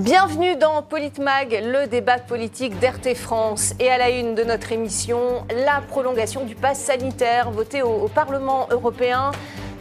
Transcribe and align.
Bienvenue 0.00 0.56
dans 0.56 0.80
Politmag, 0.80 1.62
le 1.62 1.86
débat 1.86 2.18
politique 2.18 2.78
d'RT 2.78 3.14
France. 3.14 3.74
Et 3.78 3.90
à 3.90 3.98
la 3.98 4.08
une 4.08 4.34
de 4.34 4.42
notre 4.44 4.72
émission, 4.72 5.44
la 5.54 5.82
prolongation 5.82 6.46
du 6.46 6.54
pass 6.54 6.78
sanitaire 6.78 7.50
voté 7.50 7.82
au, 7.82 8.04
au 8.04 8.08
Parlement 8.08 8.66
européen. 8.70 9.30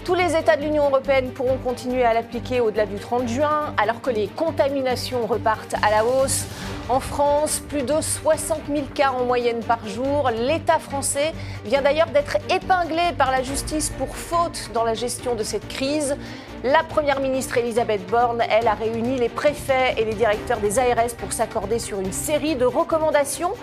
Tous 0.03 0.15
les 0.15 0.35
États 0.35 0.57
de 0.57 0.63
l'Union 0.63 0.89
européenne 0.89 1.31
pourront 1.31 1.57
continuer 1.57 2.03
à 2.03 2.13
l'appliquer 2.13 2.59
au-delà 2.59 2.85
du 2.85 2.95
30 2.95 3.29
juin, 3.29 3.73
alors 3.77 4.01
que 4.01 4.09
les 4.09 4.27
contaminations 4.27 5.25
repartent 5.25 5.75
à 5.81 5.89
la 5.89 6.03
hausse. 6.03 6.47
En 6.89 6.99
France, 6.99 7.61
plus 7.69 7.83
de 7.83 8.01
60 8.01 8.61
000 8.67 8.87
cas 8.93 9.11
en 9.11 9.23
moyenne 9.23 9.59
par 9.59 9.87
jour. 9.87 10.31
L'État 10.31 10.79
français 10.79 11.33
vient 11.63 11.81
d'ailleurs 11.81 12.09
d'être 12.09 12.37
épinglé 12.49 13.13
par 13.17 13.31
la 13.31 13.41
justice 13.41 13.89
pour 13.91 14.17
faute 14.17 14.71
dans 14.73 14.83
la 14.83 14.95
gestion 14.95 15.35
de 15.35 15.43
cette 15.43 15.67
crise. 15.69 16.17
La 16.63 16.83
Première 16.83 17.21
ministre 17.21 17.57
Elisabeth 17.57 18.05
Borne, 18.07 18.41
elle, 18.49 18.67
a 18.67 18.73
réuni 18.73 19.17
les 19.17 19.29
préfets 19.29 19.95
et 19.97 20.03
les 20.03 20.13
directeurs 20.13 20.59
des 20.59 20.77
ARS 20.77 21.15
pour 21.17 21.31
s'accorder 21.31 21.79
sur 21.79 22.01
une 22.01 22.11
série 22.11 22.57
de 22.57 22.65
recommandations. 22.65 23.53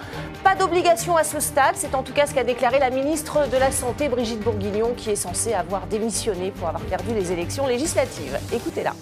Pas 0.43 0.55
d'obligation 0.55 1.15
à 1.15 1.23
ce 1.23 1.39
stade, 1.39 1.75
c'est 1.75 1.95
en 1.95 2.03
tout 2.03 2.15
cas 2.15 2.27
ce 2.27 2.33
qu'a 2.33 2.43
déclaré 2.43 2.79
la 2.79 2.89
ministre 2.89 3.51
de 3.51 3.57
la 3.59 3.71
Santé, 3.71 4.09
Brigitte 4.09 4.41
Bourguignon, 4.41 4.95
qui 4.97 5.11
est 5.11 5.17
censée 5.17 5.53
avoir 5.53 5.87
démissionné 5.89 6.53
pour 6.53 6.69
avoir 6.69 6.83
perdu 6.85 7.13
les 7.13 7.33
élections 7.33 7.67
législatives. 7.67 8.39
Écoutez-la. 8.51 8.95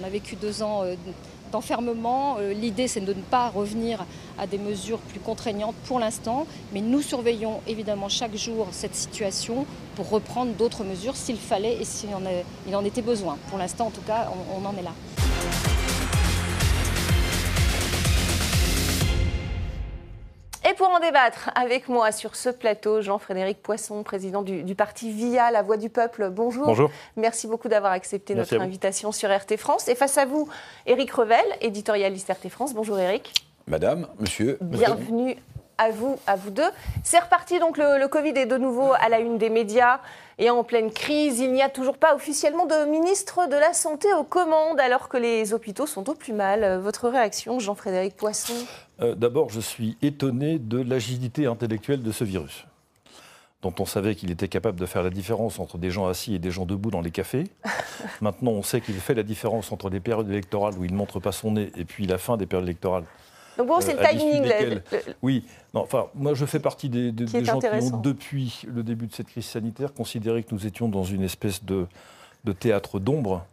On 0.00 0.06
a 0.06 0.08
vécu 0.08 0.36
deux 0.36 0.62
ans 0.62 0.84
euh, 0.84 0.94
d'enfermement. 1.52 2.36
Euh, 2.40 2.52
L'idée, 2.52 2.88
c'est 2.88 3.00
de 3.00 3.12
ne 3.12 3.22
pas 3.22 3.48
revenir 3.48 4.04
à 4.38 4.46
des 4.46 4.58
mesures 4.58 4.98
plus 4.98 5.20
contraignantes 5.20 5.76
pour 5.86 6.00
l'instant, 6.00 6.46
mais 6.72 6.80
nous 6.80 7.02
surveillons 7.02 7.60
évidemment 7.68 8.08
chaque 8.08 8.34
jour 8.34 8.68
cette 8.72 8.96
situation 8.96 9.66
pour 9.94 10.10
reprendre 10.10 10.52
d'autres 10.54 10.82
mesures 10.84 11.16
s'il 11.16 11.36
fallait 11.36 11.76
et 11.80 11.84
s'il 11.84 12.10
en, 12.14 12.84
était 12.84 13.02
besoin. 13.02 13.36
Pour 13.48 13.58
l'instant, 13.58 13.86
en 13.86 13.90
tout 13.90 14.00
cas, 14.00 14.28
on 14.56 14.64
en 14.64 14.76
est 14.76 14.82
là. 14.82 14.92
Pour 20.82 20.90
en 20.90 20.98
débattre 20.98 21.48
avec 21.54 21.88
moi 21.88 22.10
sur 22.10 22.34
ce 22.34 22.48
plateau, 22.48 23.02
Jean-Frédéric 23.02 23.62
Poisson, 23.62 24.02
président 24.02 24.42
du, 24.42 24.64
du 24.64 24.74
parti 24.74 25.12
VIA, 25.12 25.52
La 25.52 25.62
Voix 25.62 25.76
du 25.76 25.90
Peuple. 25.90 26.28
Bonjour. 26.28 26.66
Bonjour. 26.66 26.90
Merci 27.16 27.46
beaucoup 27.46 27.68
d'avoir 27.68 27.92
accepté 27.92 28.34
Merci 28.34 28.54
notre 28.54 28.64
invitation 28.64 29.12
sur 29.12 29.30
RT 29.30 29.58
France. 29.58 29.86
Et 29.86 29.94
face 29.94 30.18
à 30.18 30.24
vous, 30.24 30.48
Éric 30.86 31.12
Revel, 31.12 31.44
éditorialiste 31.60 32.32
RT 32.32 32.48
France. 32.48 32.74
Bonjour 32.74 32.98
Éric. 32.98 33.32
Madame, 33.68 34.08
monsieur. 34.18 34.58
Bienvenue 34.60 35.36
à 35.78 35.90
vous, 35.90 36.18
à 36.26 36.34
vous 36.34 36.50
deux. 36.50 36.70
C'est 37.04 37.20
reparti 37.20 37.60
donc 37.60 37.78
le, 37.78 38.00
le 38.00 38.08
Covid 38.08 38.32
est 38.34 38.46
de 38.46 38.56
nouveau 38.56 38.92
à 39.00 39.08
la 39.08 39.20
une 39.20 39.38
des 39.38 39.50
médias 39.50 40.00
et 40.38 40.50
en 40.50 40.64
pleine 40.64 40.90
crise. 40.90 41.38
Il 41.40 41.52
n'y 41.52 41.62
a 41.62 41.68
toujours 41.68 41.96
pas 41.98 42.14
officiellement 42.14 42.66
de 42.66 42.88
ministre 42.90 43.48
de 43.48 43.56
la 43.56 43.72
Santé 43.72 44.08
aux 44.14 44.24
commandes 44.24 44.80
alors 44.80 45.08
que 45.08 45.16
les 45.16 45.52
hôpitaux 45.52 45.86
sont 45.86 46.08
au 46.08 46.14
plus 46.14 46.32
mal. 46.32 46.78
Votre 46.80 47.08
réaction, 47.08 47.58
Jean-Frédéric 47.58 48.16
Poisson 48.16 48.54
Euh, 49.00 49.14
D'abord, 49.14 49.50
je 49.50 49.60
suis 49.60 49.96
étonné 50.02 50.58
de 50.58 50.78
l'agilité 50.80 51.46
intellectuelle 51.46 52.02
de 52.02 52.12
ce 52.12 52.24
virus, 52.24 52.64
dont 53.62 53.74
on 53.78 53.84
savait 53.86 54.14
qu'il 54.14 54.30
était 54.30 54.48
capable 54.48 54.78
de 54.78 54.86
faire 54.86 55.02
la 55.02 55.10
différence 55.10 55.58
entre 55.58 55.78
des 55.78 55.90
gens 55.90 56.06
assis 56.06 56.34
et 56.34 56.38
des 56.38 56.50
gens 56.50 56.66
debout 56.66 56.90
dans 56.90 57.00
les 57.00 57.10
cafés. 57.10 57.44
Maintenant, 58.20 58.52
on 58.52 58.62
sait 58.62 58.80
qu'il 58.80 58.94
fait 58.96 59.14
la 59.14 59.22
différence 59.22 59.72
entre 59.72 59.90
des 59.90 60.00
périodes 60.00 60.30
électorales 60.30 60.74
où 60.78 60.84
il 60.84 60.92
ne 60.92 60.96
montre 60.96 61.20
pas 61.20 61.32
son 61.32 61.52
nez 61.52 61.70
et 61.76 61.84
puis 61.84 62.06
la 62.06 62.18
fin 62.18 62.36
des 62.36 62.46
périodes 62.46 62.68
électorales. 62.68 63.04
Donc 63.58 63.66
bon, 63.68 63.80
c'est 63.80 63.98
Euh, 63.98 64.02
le 64.02 64.12
l'issue 64.12 64.18
timing. 64.30 64.42
le- 64.44 65.14
Oui, 65.22 65.44
non, 65.74 65.82
enfin, 65.82 66.06
moi 66.14 66.34
je 66.34 66.44
fais 66.46 66.58
partie 66.60 66.88
des, 66.88 67.12
des- 67.12 67.26
Qui 67.26 67.32
des 67.40 67.44
gens 67.44 67.58
qui 67.58 67.66
ont, 67.66 67.98
depuis 68.00 68.62
le 68.66 68.82
début 68.82 69.06
de 69.06 69.12
cette 69.14 69.28
crise 69.28 69.44
sanitaire, 69.44 69.92
considéré 69.92 70.42
que 70.42 70.54
nous 70.54 70.66
étions 70.66 70.88
dans 70.88 71.04
une 71.04 71.22
espèce 71.22 71.64
de, 71.64 71.86
de 72.44 72.52
théâtre 72.52 72.98
d'ombre. 72.98 73.44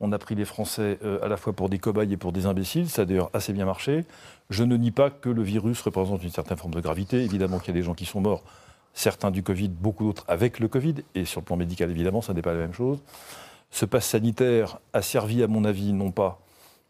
On 0.00 0.12
a 0.12 0.18
pris 0.18 0.34
les 0.36 0.44
Français 0.44 0.98
euh, 1.02 1.18
à 1.24 1.28
la 1.28 1.36
fois 1.36 1.52
pour 1.52 1.68
des 1.68 1.78
cobayes 1.78 2.12
et 2.12 2.16
pour 2.16 2.30
des 2.32 2.46
imbéciles. 2.46 2.88
Ça 2.88 3.02
a 3.02 3.04
d'ailleurs 3.04 3.30
assez 3.32 3.52
bien 3.52 3.64
marché. 3.64 4.04
Je 4.50 4.62
ne 4.62 4.76
nie 4.76 4.92
pas 4.92 5.10
que 5.10 5.28
le 5.28 5.42
virus 5.42 5.80
représente 5.80 6.22
une 6.22 6.30
certaine 6.30 6.56
forme 6.56 6.74
de 6.74 6.80
gravité. 6.80 7.22
Évidemment 7.24 7.58
qu'il 7.58 7.74
y 7.74 7.76
a 7.76 7.80
des 7.80 7.84
gens 7.84 7.94
qui 7.94 8.04
sont 8.04 8.20
morts, 8.20 8.42
certains 8.94 9.30
du 9.32 9.42
Covid, 9.42 9.68
beaucoup 9.68 10.04
d'autres 10.04 10.24
avec 10.28 10.60
le 10.60 10.68
Covid. 10.68 10.94
Et 11.16 11.24
sur 11.24 11.40
le 11.40 11.44
plan 11.46 11.56
médical, 11.56 11.90
évidemment, 11.90 12.22
ça 12.22 12.32
n'est 12.32 12.42
pas 12.42 12.52
la 12.52 12.60
même 12.60 12.74
chose. 12.74 12.98
Ce 13.72 13.84
pass 13.86 14.06
sanitaire 14.06 14.78
a 14.92 15.02
servi, 15.02 15.42
à 15.42 15.48
mon 15.48 15.64
avis, 15.64 15.92
non 15.92 16.10
pas 16.12 16.38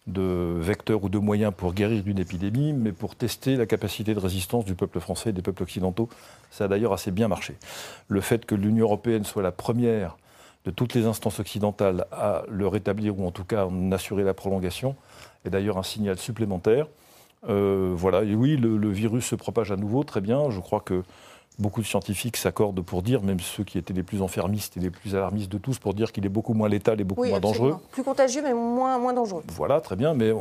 de 0.08 0.56
vecteur 0.58 1.04
ou 1.04 1.08
de 1.08 1.18
moyen 1.18 1.52
pour 1.52 1.74
guérir 1.74 2.02
d'une 2.02 2.18
épidémie, 2.18 2.72
mais 2.72 2.92
pour 2.92 3.14
tester 3.14 3.56
la 3.56 3.66
capacité 3.66 4.14
de 4.14 4.18
résistance 4.18 4.64
du 4.64 4.74
peuple 4.74 5.00
français 5.00 5.30
et 5.30 5.32
des 5.32 5.42
peuples 5.42 5.62
occidentaux. 5.62 6.08
Ça 6.50 6.64
a 6.64 6.68
d'ailleurs 6.68 6.92
assez 6.92 7.10
bien 7.10 7.28
marché. 7.28 7.56
Le 8.08 8.20
fait 8.20 8.44
que 8.46 8.54
l'Union 8.54 8.86
européenne 8.86 9.24
soit 9.24 9.42
la 9.42 9.52
première 9.52 10.16
de 10.64 10.70
toutes 10.70 10.94
les 10.94 11.06
instances 11.06 11.38
occidentales 11.40 12.06
à 12.10 12.42
le 12.48 12.66
rétablir, 12.66 13.18
ou 13.18 13.26
en 13.26 13.30
tout 13.30 13.44
cas 13.44 13.66
en 13.66 13.92
assurer 13.92 14.24
la 14.24 14.34
prolongation, 14.34 14.96
est 15.44 15.50
d'ailleurs 15.50 15.78
un 15.78 15.82
signal 15.82 16.18
supplémentaire. 16.18 16.86
Euh, 17.48 17.92
voilà, 17.94 18.24
et 18.24 18.34
oui, 18.34 18.56
le 18.56 18.90
virus 18.90 19.26
se 19.26 19.36
propage 19.36 19.70
à 19.70 19.76
nouveau, 19.76 20.04
très 20.04 20.20
bien. 20.20 20.50
Je 20.50 20.60
crois 20.60 20.80
que 20.80 21.04
beaucoup 21.58 21.80
de 21.80 21.86
scientifiques 21.86 22.36
s'accordent 22.36 22.80
pour 22.82 23.02
dire, 23.02 23.22
même 23.22 23.40
ceux 23.40 23.64
qui 23.64 23.78
étaient 23.78 23.92
les 23.92 24.02
plus 24.02 24.22
enfermistes 24.22 24.76
et 24.76 24.80
les 24.80 24.90
plus 24.90 25.14
alarmistes 25.16 25.50
de 25.50 25.58
tous, 25.58 25.78
pour 25.78 25.92
dire 25.94 26.12
qu'il 26.12 26.24
est 26.24 26.28
beaucoup 26.30 26.54
moins 26.54 26.68
létal 26.68 27.00
et 27.00 27.04
beaucoup 27.04 27.22
Oui, 27.22 27.30
moins 27.30 27.40
dangereux. 27.40 27.76
Plus 27.92 28.04
contagieux, 28.04 28.42
mais 28.42 28.54
moins, 28.54 28.98
moins 28.98 29.12
dangereux. 29.12 29.42
Voilà, 29.48 29.80
très 29.80 29.96
bien, 29.96 30.14
mais 30.14 30.32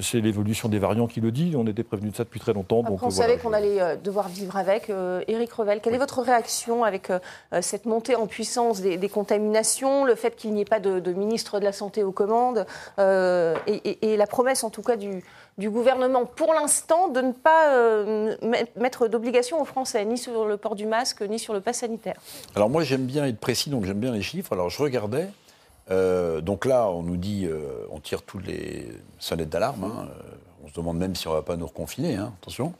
c'est 0.00 0.20
l'évolution 0.20 0.68
des 0.68 0.78
variants 0.78 1.06
qui 1.08 1.20
le 1.20 1.32
dit. 1.32 1.54
On 1.56 1.66
était 1.66 1.82
prévenu 1.82 2.10
de 2.10 2.16
ça 2.16 2.24
depuis 2.24 2.40
très 2.40 2.52
longtemps. 2.52 2.80
Après, 2.80 2.90
donc, 2.92 3.02
on 3.02 3.06
euh, 3.06 3.10
savait 3.10 3.38
qu'on 3.38 3.52
allait 3.52 3.80
euh, 3.80 3.96
devoir 3.96 4.28
vivre 4.28 4.56
avec. 4.56 4.88
Euh, 4.90 5.22
Éric 5.28 5.52
Revel, 5.52 5.80
quelle 5.80 5.94
est 5.94 5.98
votre 5.98 6.22
réaction 6.22 6.84
avec 6.84 7.10
euh, 7.10 7.18
cette 7.60 7.86
montée 7.86 8.14
en 8.14 8.26
puissance 8.26 8.80
des, 8.80 8.96
des 8.96 9.08
contaminations, 9.08 10.04
le 10.04 10.14
fait 10.14 10.36
qu'il 10.36 10.52
n'y 10.54 10.60
ait 10.60 10.64
pas 10.64 10.80
de, 10.80 11.00
de 11.00 11.12
ministre 11.12 11.58
de 11.58 11.64
la 11.64 11.72
Santé 11.72 12.02
aux 12.04 12.12
commandes 12.12 12.66
euh, 12.98 13.56
et, 13.66 13.74
et- 13.88 14.12
et 14.12 14.16
la 14.16 14.26
promesse, 14.26 14.62
en 14.64 14.70
tout 14.70 14.82
cas, 14.82 14.96
du, 14.96 15.24
du 15.58 15.68
gouvernement, 15.70 16.24
pour 16.24 16.54
l'instant, 16.54 17.08
de 17.08 17.20
ne 17.20 17.32
pas 17.32 17.74
euh, 17.74 18.36
met- 18.42 18.66
mettre 18.76 19.06
d'obligation 19.08 19.60
aux 19.60 19.64
Français, 19.64 20.04
ni 20.04 20.16
sur 20.18 20.46
le 20.46 20.56
port 20.56 20.74
du 20.74 20.86
masque, 20.86 21.22
ni 21.22 21.38
sur 21.38 21.52
le 21.52 21.60
pass 21.60 21.78
sanitaire 21.78 22.16
Alors 22.56 22.70
moi 22.70 22.82
j'aime 22.84 23.04
bien 23.06 23.26
être 23.26 23.38
précis, 23.38 23.68
donc 23.70 23.84
j'aime 23.84 24.00
bien 24.00 24.12
les 24.12 24.22
chiffres. 24.22 24.52
Alors 24.54 24.70
je 24.70 24.82
regardais, 24.82 25.28
euh, 25.90 26.40
donc 26.40 26.64
là 26.64 26.88
on 26.88 27.02
nous 27.02 27.16
dit, 27.18 27.46
euh, 27.46 27.86
on 27.90 28.00
tire 28.00 28.22
toutes 28.22 28.46
les 28.46 28.88
sonnettes 29.18 29.50
d'alarme. 29.50 29.84
hein. 29.84 30.08
On 30.64 30.68
se 30.68 30.74
demande 30.74 30.96
même 30.98 31.14
si 31.16 31.26
on 31.28 31.32
va 31.32 31.42
pas 31.42 31.56
nous 31.56 31.66
reconfiner, 31.66 32.16
hein, 32.16 32.32
attention. 32.40 32.72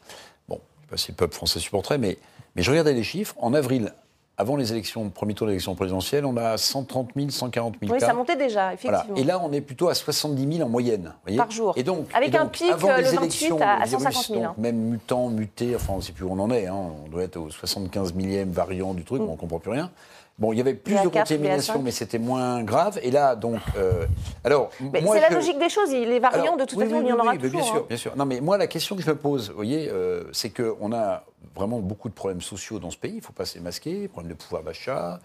Bon, 0.48 0.60
je 0.80 0.82
sais 0.86 0.88
pas 0.90 0.96
si 0.96 1.10
le 1.10 1.16
peuple 1.16 1.34
français 1.34 1.58
supporterait, 1.58 1.98
mais, 1.98 2.16
mais 2.56 2.62
je 2.62 2.70
regardais 2.70 2.94
les 2.94 3.02
chiffres. 3.02 3.34
En 3.38 3.54
avril, 3.54 3.92
avant 4.42 4.56
les 4.56 4.72
élections, 4.72 5.08
premier 5.08 5.32
tour 5.34 5.46
d'élection 5.46 5.74
présidentielle, 5.74 6.26
on 6.26 6.36
a 6.36 6.58
130 6.58 7.10
000, 7.16 7.30
140 7.30 7.76
000 7.80 7.92
Oui, 7.92 7.98
cas. 7.98 8.06
ça 8.08 8.12
montait 8.12 8.36
déjà, 8.36 8.74
Voilà. 8.82 8.98
effectivement. 8.98 9.16
Et 9.16 9.24
là, 9.24 9.40
on 9.42 9.52
est 9.52 9.60
plutôt 9.62 9.88
à 9.88 9.94
70 9.94 10.56
000 10.58 10.66
en 10.66 10.70
moyenne. 10.70 11.14
voyez 11.22 11.38
Par 11.38 11.50
jour. 11.50 11.72
Et 11.76 11.82
donc, 11.82 12.06
Avec 12.12 12.34
et 12.34 12.36
un 12.38 12.42
donc, 12.42 12.52
pic, 12.52 12.70
avant 12.70 12.90
euh, 12.90 12.96
les 12.98 13.02
le 13.04 13.08
28 13.10 13.16
élections, 13.18 13.56
à- 13.60 13.76
le 13.76 13.82
à 13.82 13.84
virus, 13.86 14.04
150 14.04 14.26
000, 14.26 14.40
donc, 14.40 14.48
hein. 14.50 14.54
Même 14.58 14.76
mutant, 14.76 15.28
muté, 15.28 15.74
enfin, 15.76 15.92
on 15.94 15.96
ne 15.98 16.02
sait 16.02 16.12
plus 16.12 16.24
où 16.24 16.32
on 16.32 16.38
en 16.40 16.50
est. 16.50 16.66
hein. 16.66 16.74
On 17.06 17.08
doit 17.08 17.22
être 17.22 17.36
au 17.38 17.48
75 17.50 18.12
millième 18.14 18.50
variant 18.50 18.92
du 18.92 19.04
truc, 19.04 19.22
on 19.22 19.32
ne 19.32 19.36
comprend 19.36 19.58
plus 19.60 19.70
rien. 19.70 19.90
Bon, 20.38 20.52
il 20.52 20.56
y 20.58 20.60
avait 20.60 20.74
plus 20.74 20.94
BA4, 20.94 21.04
de 21.04 21.08
contamination, 21.10 21.74
BA5. 21.74 21.82
mais 21.82 21.90
c'était 21.90 22.18
moins 22.18 22.62
grave. 22.64 22.98
Et 23.02 23.10
là, 23.10 23.36
donc. 23.36 23.60
euh, 23.76 24.06
alors, 24.42 24.70
c'est 24.80 25.20
la 25.20 25.28
logique 25.30 25.58
des 25.58 25.68
choses. 25.68 25.90
Les 25.92 26.18
variants, 26.18 26.42
alors, 26.42 26.56
de 26.56 26.64
toute 26.64 26.78
oui, 26.78 26.84
façon, 26.86 26.96
oui, 26.96 27.02
il 27.04 27.08
y 27.10 27.12
en 27.12 27.16
oui, 27.16 27.20
aura 27.22 27.36
toujours. 27.36 27.50
Bien 27.60 27.62
sûr, 27.62 27.76
hein. 27.76 27.84
bien 27.88 27.96
sûr. 27.98 28.12
Non, 28.16 28.24
mais 28.24 28.40
moi, 28.40 28.56
la 28.56 28.66
question 28.66 28.96
que 28.96 29.02
je 29.02 29.10
me 29.10 29.14
pose, 29.14 29.50
vous 29.50 29.54
voyez, 29.56 29.88
euh, 29.90 30.24
c'est 30.32 30.48
qu'on 30.50 30.92
a 30.92 31.22
vraiment 31.54 31.78
beaucoup 31.80 32.08
de 32.08 32.14
problèmes 32.14 32.40
sociaux 32.40 32.78
dans 32.78 32.90
ce 32.90 32.96
pays. 32.96 33.12
Il 33.12 33.16
ne 33.18 33.22
faut 33.22 33.32
pas 33.32 33.44
se 33.46 33.58
masquer, 33.58 34.08
problème 34.08 34.32
de 34.32 34.36
pouvoir 34.38 34.62
d'achat. 34.62 35.20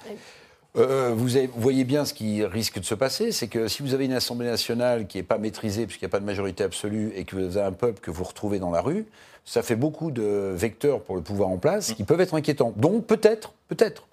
Euh, 0.77 1.13
vous, 1.15 1.37
avez- 1.37 1.47
vous 1.47 1.61
voyez 1.61 1.83
bien 1.85 2.05
ce 2.05 2.13
qui 2.13 2.43
risque 2.45 2.79
de 2.79 2.85
se 2.85 2.93
passer, 2.93 3.31
c'est 3.31 3.47
que 3.47 3.67
si 3.67 3.81
vous 3.81 3.93
avez 3.93 4.05
une 4.05 4.13
Assemblée 4.13 4.47
nationale 4.47 5.07
qui 5.07 5.17
n'est 5.17 5.23
pas 5.23 5.37
maîtrisée, 5.39 5.85
puisqu'il 5.87 6.05
n'y 6.05 6.09
a 6.09 6.11
pas 6.11 6.19
de 6.19 6.25
majorité 6.25 6.63
absolue, 6.63 7.11
et 7.15 7.23
que 7.23 7.35
vous 7.35 7.57
avez 7.57 7.65
un 7.67 7.71
peuple 7.71 7.99
que 8.01 8.11
vous 8.11 8.23
retrouvez 8.23 8.59
dans 8.59 8.69
la 8.69 8.81
rue, 8.81 9.05
ça 9.45 9.63
fait 9.63 9.75
beaucoup 9.77 10.11
de 10.11 10.53
vecteurs 10.55 11.01
pour 11.01 11.15
le 11.15 11.21
pouvoir 11.21 11.49
en 11.49 11.57
place 11.57 11.93
qui 11.93 12.03
peuvent 12.03 12.21
être 12.21 12.35
inquiétants. 12.35 12.73
Donc 12.75 13.05
peut-être, 13.07 13.53
peut-être 13.69 14.07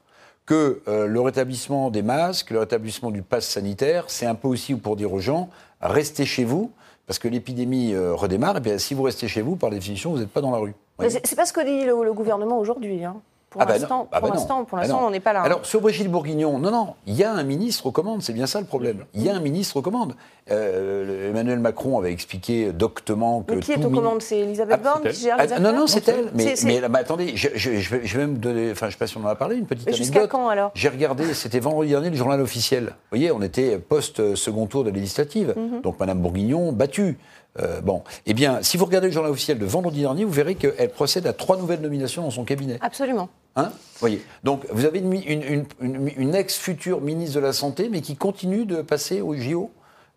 que 0.46 0.80
euh, 0.88 1.06
le 1.06 1.20
rétablissement 1.20 1.90
des 1.90 2.02
masques, 2.02 2.50
le 2.50 2.60
rétablissement 2.60 3.10
du 3.10 3.22
pass 3.22 3.46
sanitaire, 3.46 4.04
c'est 4.08 4.26
un 4.26 4.34
peu 4.36 4.48
aussi 4.48 4.74
pour 4.74 4.94
dire 4.96 5.12
aux 5.12 5.18
gens, 5.20 5.50
restez 5.80 6.24
chez 6.24 6.44
vous, 6.44 6.70
parce 7.06 7.18
que 7.18 7.28
l'épidémie 7.28 7.92
euh, 7.94 8.14
redémarre, 8.14 8.56
et 8.56 8.60
bien 8.60 8.78
si 8.78 8.94
vous 8.94 9.02
restez 9.02 9.28
chez 9.28 9.42
vous, 9.42 9.56
par 9.56 9.70
définition, 9.70 10.10
vous 10.12 10.18
n'êtes 10.18 10.30
pas 10.30 10.40
dans 10.40 10.50
la 10.50 10.58
rue. 10.58 10.74
C'est 11.08 11.26
c'est 11.26 11.36
pas 11.36 11.44
ce 11.46 11.52
que 11.52 11.60
dit 11.64 11.84
le, 11.84 12.04
le 12.04 12.12
gouvernement 12.12 12.58
aujourd'hui. 12.58 13.04
hein. 13.04 13.16
Pour 13.54 13.62
Ah 13.62 13.66
bah 13.66 13.74
non. 13.74 13.80
l'instant, 13.82 14.08
Ah 14.10 14.20
bah 14.20 14.26
non. 14.26 14.34
l'instant, 14.34 14.64
pour 14.64 14.78
Ah 14.78 14.80
l'instant, 14.80 15.00
non. 15.02 15.06
on 15.06 15.10
n'est 15.10 15.20
pas 15.20 15.32
là. 15.32 15.42
hein. 15.42 15.44
Alors, 15.44 15.64
sur 15.64 15.80
Brigitte 15.80 16.10
Bourguignon, 16.10 16.58
non, 16.58 16.72
non, 16.72 16.94
il 17.06 17.14
y 17.14 17.22
a 17.22 17.32
un 17.32 17.44
ministre 17.44 17.86
aux 17.86 17.92
commandes, 17.92 18.20
c'est 18.20 18.32
bien 18.32 18.46
ça 18.48 18.58
le 18.58 18.66
problème. 18.66 19.04
Il 19.14 19.22
y 19.22 19.30
a 19.30 19.34
un 19.36 19.38
ministre 19.38 19.76
aux 19.76 19.82
commandes. 19.82 20.16
Euh, 20.50 21.30
Emmanuel 21.30 21.60
Macron 21.60 21.96
avait 21.98 22.10
expliqué 22.12 22.72
doctement 22.72 23.42
que. 23.42 23.54
Mais 23.54 23.60
qui 23.60 23.70
est 23.72 23.84
aux 23.84 23.90
commandes? 23.90 24.22
C'est 24.22 24.40
Elisabeth 24.40 24.82
Borne 24.82 25.02
qui 25.08 25.14
gère 25.22 25.36
les 25.38 25.46
non, 25.46 25.52
affaires 25.54 25.72
non, 25.72 25.86
c'est 25.86 26.08
elle. 26.08 26.30
Mais, 26.34 26.82
attendez, 26.98 27.36
je, 27.36 27.48
je- 27.54 27.76
je 27.76 27.90
vais, 27.94 28.04
je 28.04 28.18
vais 28.18 28.26
même 28.26 28.38
donner. 28.38 28.72
Enfin, 28.72 28.86
je 28.86 28.88
ne 28.88 28.92
sais 28.92 28.98
pas 28.98 29.06
si 29.06 29.16
on 29.16 29.22
en 29.24 29.28
a 29.28 29.36
parlé, 29.36 29.54
une 29.56 29.66
petite 29.66 29.86
Mais 29.86 29.92
jusqu'à 29.92 30.18
anecdote. 30.18 30.32
quand, 30.32 30.48
alors? 30.48 30.72
J'ai 30.74 30.88
regardé, 30.88 31.32
c'était 31.32 31.60
vendredi 31.60 31.90
dernier, 31.90 32.10
le 32.10 32.16
journal 32.16 32.40
officiel. 32.40 32.86
Vous 32.86 32.90
voyez, 33.12 33.30
on 33.30 33.40
était 33.40 33.78
post-second 33.78 34.66
tour 34.66 34.82
de 34.82 34.90
législative. 34.90 35.54
Mhm. 35.56 35.80
Donc, 35.82 36.00
Madame 36.00 36.18
Bourguignon, 36.18 36.72
battue. 36.72 37.18
Euh, 37.60 37.80
bon, 37.80 38.02
eh 38.26 38.34
bien, 38.34 38.58
si 38.62 38.76
vous 38.76 38.84
regardez 38.84 39.06
le 39.06 39.12
journal 39.12 39.30
officiel 39.30 39.60
de 39.60 39.64
vendredi 39.64 40.00
dernier, 40.00 40.24
vous 40.24 40.32
verrez 40.32 40.56
qu'elle 40.56 40.90
procède 40.90 41.24
à 41.28 41.32
trois 41.32 41.56
nouvelles 41.56 41.80
nominations 41.80 42.22
dans 42.22 42.30
son 42.30 42.42
cabinet. 42.42 42.78
Absolument. 42.80 43.28
Hein 43.56 43.72
voyez. 44.00 44.20
Donc, 44.42 44.66
vous 44.70 44.84
avez 44.84 44.98
une, 44.98 45.08
mi- 45.08 45.20
une- 45.22 45.42
une- 45.42 45.66
une- 45.80 46.10
une 46.16 46.34
ex-future 46.34 47.00
ministre 47.00 47.36
de 47.36 47.40
la 47.40 47.52
Santé, 47.52 47.88
mais 47.90 48.00
qui 48.00 48.16
continue 48.16 48.64
de 48.66 48.82
passer 48.82 49.20
au 49.20 49.34
JO. 49.36 49.70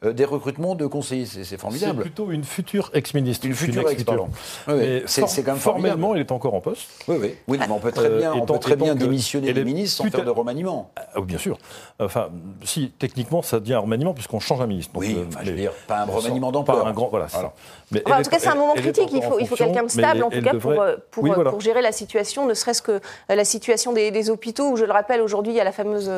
Euh, 0.06 0.14
des 0.14 0.26
recrutements 0.26 0.76
de 0.76 0.86
conseillers. 0.86 1.26
C'est 1.26 1.44
C'est 1.44 1.58
formidable. 1.58 2.02
plutôt 2.02 2.30
une 2.32 2.44
future 2.44 2.92
ex-ministre. 2.94 3.46
Une 3.48 3.56
future 3.56 3.82
ex, 3.82 3.92
ex-future. 3.94 4.14
pardon. 4.16 4.30
Oui, 4.68 4.74
oui. 4.76 4.80
Mais 4.80 5.04
C'est 5.08 5.22
for- 5.22 5.30
c'est 5.30 5.42
quand 5.44 5.54
même 5.54 5.60
formellement, 5.60 6.14
il 6.14 6.22
est 6.22 6.32
encore 6.32 6.54
en 6.54 6.62
poste. 6.62 6.88
Oui, 7.08 7.18
oui. 7.20 7.36
oui 7.48 7.58
non, 7.58 7.66
mais 7.68 7.74
on 7.74 7.80
peut 7.80 7.92
très 7.92 8.06
Euh, 8.06 8.20
bien, 8.20 8.34
on 8.34 8.44
étant- 8.44 8.54
peut 8.54 8.60
très 8.60 8.76
bien 8.76 8.94
démissionner 8.96 9.54
des 9.54 9.62
est 9.62 9.64
ministres 9.64 10.04
sans 10.04 10.10
faire 10.12 10.24
de 10.24 10.30
remaniement. 10.30 10.92
Ah 10.96 11.04
oui, 11.16 11.24
bien 11.26 11.40
sûr. 11.40 11.58
Enfin, 12.00 12.30
si 12.64 12.92
techniquement, 13.00 13.42
ça 13.42 13.60
devient 13.60 13.74
un 13.74 13.80
remaniement 13.80 14.14
puisqu'on 14.14 14.40
change 14.40 14.62
un 14.62 14.68
ministre. 14.68 14.94
Donc, 14.94 15.02
Oui, 15.02 15.16
euh, 15.18 15.26
enfin, 15.28 15.40
je 15.44 15.50
veux 15.52 15.58
dire, 15.58 15.72
pas 15.88 16.00
un 16.02 16.06
remaniement 16.06 16.48
Pas 16.52 16.60
d'ampleur. 16.74 16.88
un 16.88 16.94
grand, 16.94 17.08
voilà. 17.10 17.28
c'est 17.28 17.36
Voilà. 17.38 17.50
ça. 17.50 17.54
Mais 17.92 18.04
Enfin, 18.06 18.20
en 18.20 18.22
tout 18.24 18.30
cas, 18.30 18.38
est- 18.38 18.40
c'est 18.40 18.48
un 18.50 18.56
moment 18.56 18.74
critique. 18.76 19.10
Il 19.12 19.24
faut, 19.24 19.40
il 19.40 19.48
quelqu'un 19.50 19.84
de 19.84 19.88
stable, 19.90 20.24
en 20.24 20.30
tout 20.30 20.42
cas, 20.42 20.54
devrait- 20.54 20.76
pour, 20.76 20.82
euh, 20.84 20.96
pour, 21.10 21.24
Oui, 21.24 21.32
euh, 21.32 21.36
voilà. 21.36 21.50
pour 21.50 21.62
gérer 21.62 21.82
la 21.82 21.92
situation, 21.92 22.46
ne 22.46 22.54
serait-ce 22.54 22.82
que 22.84 22.92
euh, 22.92 23.00
la 23.36 23.46
situation 23.46 23.94
des, 23.94 24.12
des 24.12 24.30
hôpitaux, 24.30 24.70
où 24.72 24.78
je 24.78 24.86
le 24.86 24.92
rappelle, 24.92 25.22
aujourd'hui, 25.22 25.54
il 25.54 25.56
y 25.56 25.60
a 25.60 25.64
la 25.64 25.72
fameuse. 25.72 26.12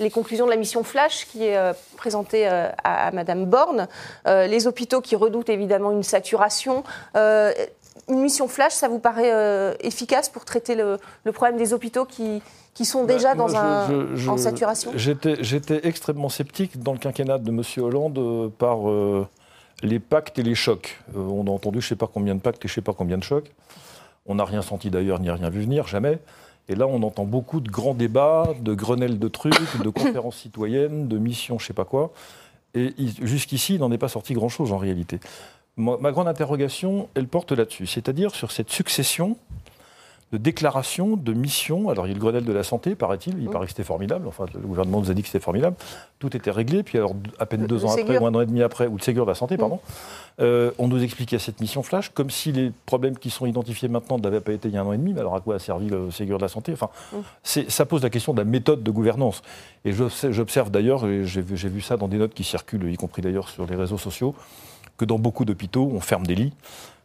Les 0.00 0.10
conclusions 0.10 0.44
de 0.46 0.50
la 0.50 0.56
mission 0.56 0.82
Flash 0.82 1.26
qui 1.26 1.44
est 1.46 1.56
euh, 1.56 1.72
présentée 1.96 2.48
euh, 2.48 2.68
à, 2.82 3.08
à 3.08 3.10
Madame 3.12 3.44
Borne. 3.46 3.88
Euh, 4.26 4.46
les 4.46 4.66
hôpitaux 4.66 5.00
qui 5.00 5.16
redoutent 5.16 5.48
évidemment 5.48 5.90
une 5.92 6.02
saturation. 6.02 6.82
Une 8.08 8.20
mission 8.20 8.48
Flash, 8.48 8.72
ça 8.72 8.88
vous 8.88 8.98
paraît 8.98 9.32
euh, 9.32 9.74
efficace 9.80 10.28
pour 10.28 10.44
traiter 10.44 10.74
le, 10.74 10.98
le 11.24 11.32
problème 11.32 11.56
des 11.56 11.72
hôpitaux 11.72 12.04
qui, 12.04 12.42
qui 12.74 12.84
sont 12.84 13.04
déjà 13.04 13.30
Bah, 13.34 13.46
dans 13.46 13.48
moi, 13.48 13.60
un, 13.60 13.88
je- 13.88 14.16
je- 14.16 14.30
en 14.30 14.36
saturation? 14.36 14.92
J'étais 14.96 15.80
extrêmement 15.86 16.28
sceptique 16.28 16.82
dans 16.82 16.92
le 16.92 16.98
quinquennat 16.98 17.38
de 17.38 17.48
M. 17.50 17.62
Hollande 17.78 18.18
euh, 18.18 18.48
par 18.48 18.90
euh, 18.90 19.26
les 19.82 20.00
pactes 20.00 20.38
et 20.38 20.42
les 20.42 20.54
chocs. 20.56 20.98
On 21.16 21.46
a 21.46 21.50
entendu 21.50 21.80
je 21.80 21.86
ne 21.86 21.88
sais 21.90 21.96
pas 21.96 22.08
combien 22.12 22.34
de 22.34 22.40
pactes 22.40 22.62
et 22.64 22.68
je 22.68 22.72
ne 22.72 22.74
sais 22.74 22.80
pas 22.82 22.92
combien 22.92 23.16
de 23.16 23.22
chocs. 23.24 23.50
On 24.26 24.34
n'a 24.34 24.44
rien 24.44 24.60
senti 24.60 24.90
d'ailleurs, 24.90 25.20
ni 25.20 25.30
rien 25.30 25.48
vu 25.48 25.62
venir, 25.62 25.86
jamais. 25.86 26.18
Et 26.68 26.74
là, 26.74 26.86
on 26.86 27.02
entend 27.02 27.24
beaucoup 27.24 27.60
de 27.60 27.70
grands 27.70 27.94
débats, 27.94 28.54
de 28.60 28.74
grenelles 28.74 29.18
de 29.18 29.28
trucs, 29.28 29.82
de 29.82 29.88
conférences 29.90 30.36
citoyennes, 30.36 31.08
de 31.08 31.18
missions, 31.18 31.58
je 31.58 31.64
ne 31.64 31.66
sais 31.68 31.74
pas 31.74 31.84
quoi. 31.84 32.12
Et 32.74 32.92
jusqu'ici, 33.22 33.74
il 33.74 33.80
n'en 33.80 33.92
est 33.92 33.98
pas 33.98 34.08
sorti 34.08 34.34
grand-chose 34.34 34.72
en 34.72 34.78
réalité. 34.78 35.20
Ma 35.76 36.12
grande 36.12 36.28
interrogation, 36.28 37.08
elle 37.14 37.28
porte 37.28 37.52
là-dessus, 37.52 37.86
c'est-à-dire 37.86 38.34
sur 38.34 38.50
cette 38.50 38.70
succession 38.70 39.36
de 40.34 40.38
déclarations, 40.38 41.16
de 41.16 41.32
missions. 41.32 41.88
Alors, 41.90 42.06
il 42.06 42.10
y 42.10 42.12
a 42.12 42.14
le 42.14 42.20
Grenelle 42.20 42.44
de 42.44 42.52
la 42.52 42.64
santé, 42.64 42.96
paraît-il. 42.96 43.38
Il 43.38 43.48
Mm. 43.48 43.50
paraît 43.52 43.66
que 43.66 43.70
c'était 43.70 43.84
formidable. 43.84 44.26
Enfin, 44.26 44.46
le 44.52 44.58
gouvernement 44.60 45.00
nous 45.00 45.10
a 45.10 45.14
dit 45.14 45.22
que 45.22 45.28
c'était 45.28 45.38
formidable. 45.42 45.76
Tout 46.18 46.36
était 46.36 46.50
réglé. 46.50 46.82
Puis, 46.82 46.98
alors, 46.98 47.14
à 47.38 47.46
peine 47.46 47.60
Le- 47.62 47.66
deux 47.68 47.76
le 47.78 47.84
ans 47.84 47.92
après, 47.96 48.18
ou 48.18 48.26
un 48.26 48.34
an 48.34 48.40
et 48.40 48.46
demi 48.46 48.62
après, 48.62 48.88
ou 48.88 48.96
le 48.96 49.02
Ségur 49.02 49.24
de 49.26 49.30
la 49.30 49.36
santé, 49.36 49.54
Mm. 49.54 49.58
pardon, 49.58 49.78
euh, 50.40 50.72
on 50.78 50.88
nous 50.88 51.00
expliquait 51.04 51.38
cette 51.38 51.60
mission 51.60 51.84
flash 51.84 52.08
comme 52.08 52.30
si 52.30 52.50
les 52.50 52.72
problèmes 52.86 53.16
qui 53.16 53.30
sont 53.30 53.46
identifiés 53.46 53.86
maintenant 53.88 54.18
n'avaient 54.18 54.40
pas 54.40 54.52
été 54.52 54.68
il 54.68 54.74
y 54.74 54.76
a 54.76 54.80
un 54.82 54.86
an 54.86 54.92
et 54.92 54.98
demi. 54.98 55.12
Mais 55.14 55.20
alors, 55.20 55.36
à 55.36 55.40
quoi 55.40 55.54
a 55.54 55.58
servi 55.60 55.88
le 55.88 56.10
Ségur 56.10 56.38
de 56.38 56.42
la 56.42 56.48
santé? 56.48 56.72
Enfin, 56.72 56.88
Mm. 57.12 57.60
ça 57.68 57.86
pose 57.86 58.02
la 58.02 58.10
question 58.10 58.32
de 58.32 58.38
la 58.38 58.44
méthode 58.44 58.82
de 58.82 58.90
gouvernance. 58.90 59.42
Et 59.84 59.92
j'obs- 59.92 60.26
j'observe 60.30 60.70
d'ailleurs, 60.72 61.04
j'ai 61.24 61.42
vu 61.42 61.80
ça 61.80 61.96
dans 61.96 62.08
des 62.08 62.18
notes 62.18 62.34
qui 62.34 62.42
circulent, 62.42 62.90
y 62.92 62.96
compris 62.96 63.22
d'ailleurs 63.22 63.48
sur 63.48 63.66
les 63.66 63.76
réseaux 63.76 63.98
sociaux, 63.98 64.34
que 64.96 65.04
dans 65.04 65.18
beaucoup 65.18 65.44
d'hôpitaux, 65.44 65.90
on 65.92 66.00
ferme 66.00 66.26
des 66.26 66.34
lits. 66.34 66.52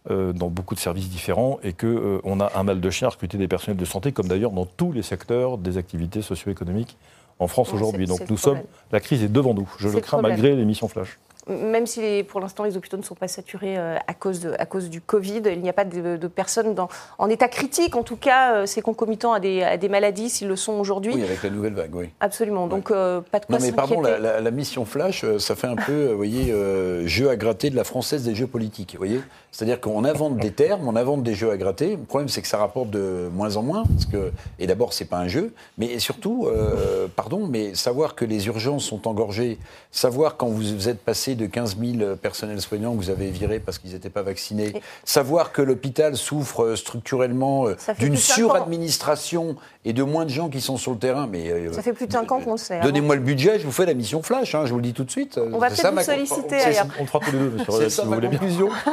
Euh, 0.09 0.33
dans 0.33 0.47
beaucoup 0.47 0.75
de 0.75 0.79
services 0.79 1.09
différents 1.09 1.59
et 1.63 1.73
qu'on 1.73 2.39
a 2.39 2.51
un 2.55 2.63
mal 2.63 2.79
de 2.81 2.89
chien 2.89 3.07
à 3.07 3.11
recruter 3.11 3.37
des 3.37 3.47
personnels 3.47 3.77
de 3.77 3.85
santé, 3.85 4.11
comme 4.11 4.27
d'ailleurs 4.27 4.51
dans 4.51 4.65
tous 4.65 4.91
les 4.91 5.03
secteurs 5.03 5.57
des 5.57 5.77
activités 5.77 6.21
socio-économiques 6.21 6.97
en 7.39 7.47
France 7.47 7.69
Ouais, 7.69 7.75
aujourd'hui. 7.75 8.05
Donc 8.05 8.19
le 8.21 8.25
nous 8.29 8.37
sommes, 8.37 8.59
la 8.91 8.99
crise 8.99 9.23
est 9.23 9.29
devant 9.31 9.53
nous. 9.53 9.69
Je 9.77 9.87
le 9.87 9.95
le 9.95 9.99
crains 10.01 10.17
problème. 10.17 10.37
malgré 10.39 10.55
les 10.55 10.65
missions 10.65 10.87
flash. 10.87 11.17
Même 11.47 11.87
si 11.87 11.99
les- 12.01 12.23
pour 12.23 12.41
l'instant 12.41 12.63
les 12.63 12.77
hôpitaux 12.77 12.97
ne 12.97 13.01
sont 13.01 13.15
pas 13.15 13.27
saturés 13.27 13.75
euh, 13.75 13.95
à, 14.05 14.13
cause 14.13 14.39
de- 14.41 14.53
à 14.59 14.67
cause 14.67 14.87
du 14.87 15.01
Covid, 15.01 15.41
il 15.47 15.61
n'y 15.61 15.69
a 15.69 15.73
pas 15.73 15.85
de, 15.85 16.15
de 16.15 16.27
personnes 16.27 16.75
dans- 16.75 16.89
en 17.17 17.27
état 17.27 17.47
critique. 17.47 17.95
En 17.95 18.03
tout 18.03 18.17
cas, 18.17 18.53
euh, 18.53 18.65
c'est 18.67 18.81
concomitant 18.81 19.33
à 19.33 19.39
des, 19.39 19.63
à 19.63 19.77
des 19.77 19.89
maladies 19.89 20.29
s'ils 20.29 20.47
le 20.47 20.55
sont 20.55 20.73
aujourd'hui. 20.73 21.13
Oui, 21.15 21.23
avec 21.23 21.41
la 21.41 21.49
nouvelle 21.49 21.73
vague, 21.73 21.95
oui. 21.95 22.09
Absolument. 22.19 22.67
Donc 22.67 22.91
euh, 22.91 23.21
pas 23.21 23.39
de 23.39 23.45
quoi 23.47 23.57
Non 23.57 23.65
mais 23.65 23.71
pardon, 23.71 23.99
la, 24.01 24.19
la- 24.19 24.41
la 24.41 24.51
mission 24.51 24.85
Flash, 24.85 25.23
euh, 25.23 25.39
ça 25.39 25.55
fait 25.55 25.65
un 25.67 25.75
peu, 25.77 25.91
euh, 25.91 26.11
vous 26.11 26.17
voyez, 26.17 26.51
euh, 26.51 27.07
jeu 27.07 27.29
à 27.31 27.35
gratter 27.35 27.71
de 27.71 27.75
la 27.75 27.83
française 27.85 28.23
des 28.25 28.35
jeux 28.35 28.45
politiques, 28.47 28.91
vous 28.91 28.99
voyez 28.99 29.21
C'est-à-dire 29.51 29.81
qu'on 29.81 30.05
invente 30.05 30.37
des 30.37 30.51
termes, 30.51 30.87
on 30.87 30.95
invente 30.95 31.23
des 31.23 31.33
jeux 31.33 31.51
à 31.51 31.57
gratter. 31.57 31.91
Le 31.91 32.03
problème, 32.03 32.29
c'est 32.29 32.41
que 32.41 32.47
ça 32.47 32.57
rapporte 32.57 32.91
de 32.91 33.29
moins 33.33 33.55
en 33.57 33.63
moins, 33.63 33.83
parce 33.83 34.05
que, 34.05 34.31
et 34.59 34.67
d'abord, 34.67 34.93
c'est 34.93 35.05
pas 35.05 35.17
un 35.17 35.27
jeu, 35.27 35.53
mais 35.77 35.97
surtout, 35.99 36.47
euh, 36.47 37.07
pardon, 37.15 37.47
mais 37.47 37.73
savoir 37.73 38.13
que 38.15 38.25
les 38.25 38.47
urgences 38.47 38.83
sont 38.85 39.07
engorgées, 39.07 39.57
savoir 39.91 40.37
quand 40.37 40.47
vous, 40.47 40.87
êtes 40.87 40.99
passé 40.99 41.35
de 41.35 41.45
15 41.47 41.77
000 41.77 42.15
personnels 42.15 42.61
soignants 42.61 42.91
que 42.93 42.97
vous 42.97 43.09
avez 43.09 43.31
virés 43.31 43.59
parce 43.59 43.79
qu'ils 43.79 43.91
n'étaient 43.93 44.09
pas 44.11 44.21
vaccinés, 44.21 44.67
Et- 44.75 44.81
savoir 45.03 45.51
que 45.51 45.61
l'hôpital 45.63 46.15
souffre 46.15 46.63
euh, 46.63 46.75
structurellement 46.75 47.67
euh, 47.67 47.75
d'une 47.97 48.15
suradministration 48.17 49.55
et 49.85 49.93
de 49.93 50.03
moins 50.03 50.25
de 50.25 50.29
gens 50.29 50.49
qui 50.49 50.61
sont 50.61 50.77
sur 50.77 50.91
le 50.91 50.97
terrain, 50.99 51.27
mais 51.29 51.49
euh, 51.49 51.73
Ça 51.73 51.81
fait 51.81 51.93
plus 51.93 52.05
de 52.07 52.11
5 52.13 52.31
ans 52.31 52.39
qu'on 52.39 52.51
le 52.51 52.57
sait. 52.57 52.75
hein. 52.75 52.81
Donnez-moi 52.83 53.15
le 53.15 53.21
budget, 53.21 53.59
je 53.59 53.65
vous 53.65 53.71
fais 53.71 53.85
la 53.85 53.93
mission 53.93 54.21
flash, 54.21 54.53
hein, 54.53 54.65
je 54.65 54.71
vous 54.71 54.77
le 54.77 54.83
dis 54.83 54.93
tout 54.93 55.03
de 55.05 55.11
suite. 55.11 55.39
On 55.51 55.57
va 55.57 55.69
peut-être 55.69 55.93
vous 55.93 56.01
solliciter 56.01 56.55
ailleurs. 56.55 56.87
On 56.99 57.05
fera 57.05 57.19
tous 57.19 57.31
les 57.31 57.39
deux, 57.39 57.49
monsieur 57.51 57.89
si 57.89 57.95
ça 57.95 58.03
vous 58.03 58.13
voulez 58.13 58.27
bien. 58.27 58.39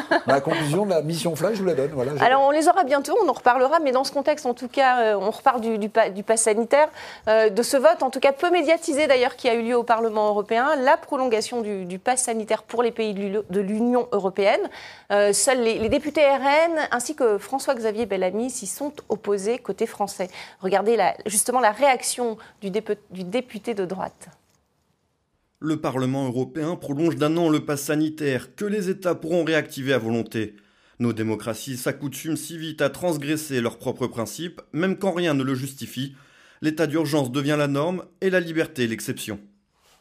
conclusion. 0.54 0.84
de 0.86 0.90
la 0.90 1.02
mission 1.02 1.36
flash, 1.36 1.54
je 1.54 1.60
vous 1.60 1.66
la 1.66 1.74
donne. 1.74 1.90
Voilà, 1.92 2.12
Alors 2.22 2.42
on 2.42 2.50
les 2.50 2.68
aura 2.68 2.84
bientôt, 2.84 3.16
on 3.24 3.28
en 3.28 3.32
reparlera, 3.32 3.78
mais 3.80 3.92
dans 3.92 4.04
ce 4.04 4.12
contexte, 4.12 4.46
en 4.46 4.54
tout 4.54 4.68
cas, 4.68 5.00
euh, 5.00 5.18
on 5.20 5.30
reparle 5.30 5.60
du, 5.60 5.78
du, 5.78 5.88
pa- 5.88 6.10
du 6.10 6.22
pass 6.22 6.42
sanitaire, 6.42 6.88
euh, 7.28 7.50
de 7.50 7.62
ce 7.62 7.76
vote, 7.76 8.02
en 8.02 8.10
tout 8.10 8.20
cas 8.20 8.32
peu 8.32 8.50
médiatisé 8.50 9.06
d'ailleurs, 9.06 9.36
qui 9.36 9.48
a 9.48 9.54
eu 9.54 9.62
lieu 9.62 9.76
au 9.76 9.82
Parlement 9.82 10.28
européen, 10.28 10.74
la 10.76 10.96
prolongation 10.96 11.60
du, 11.60 11.84
du 11.84 11.98
pass 11.98 12.22
sanitaire 12.22 12.62
pour 12.62 12.82
les 12.82 12.90
pays 12.92 13.14
de 13.14 13.20
l'U- 13.20 13.44
de 13.48 13.60
l'Union 13.60 14.08
européenne. 14.12 14.60
Euh, 15.12 15.32
seuls 15.32 15.60
les, 15.60 15.78
les 15.78 15.88
députés 15.88 16.24
RN 16.26 16.78
ainsi 16.90 17.14
que 17.14 17.38
François-Xavier 17.38 18.06
Bellamy 18.06 18.50
s'y 18.50 18.66
sont 18.66 18.92
opposés 19.08 19.58
côté 19.58 19.86
français. 19.86 20.28
Regardez 20.60 20.96
la- 20.96 21.14
justement 21.26 21.60
la 21.60 21.70
réaction 21.72 22.36
du 22.62 22.70
député 22.70 23.74
de 23.74 23.84
droite. 23.84 24.28
Le 25.58 25.80
Parlement 25.80 26.26
européen 26.26 26.76
prolonge 26.76 27.16
d'un 27.16 27.38
an 27.38 27.48
le 27.48 27.64
pass 27.64 27.84
sanitaire 27.84 28.54
que 28.54 28.66
les 28.66 28.90
États 28.90 29.14
pourront 29.14 29.42
réactiver 29.42 29.94
à 29.94 29.98
volonté. 29.98 30.54
Nos 30.98 31.14
démocraties 31.14 31.78
s'accoutument 31.78 32.36
si 32.36 32.58
vite 32.58 32.82
à 32.82 32.90
transgresser 32.90 33.62
leurs 33.62 33.78
propres 33.78 34.06
principes, 34.06 34.60
même 34.74 34.98
quand 34.98 35.12
rien 35.12 35.32
ne 35.32 35.42
le 35.42 35.54
justifie. 35.54 36.14
L'état 36.60 36.86
d'urgence 36.86 37.32
devient 37.32 37.56
la 37.56 37.68
norme 37.68 38.04
et 38.20 38.28
la 38.28 38.40
liberté 38.40 38.86
l'exception. 38.86 39.40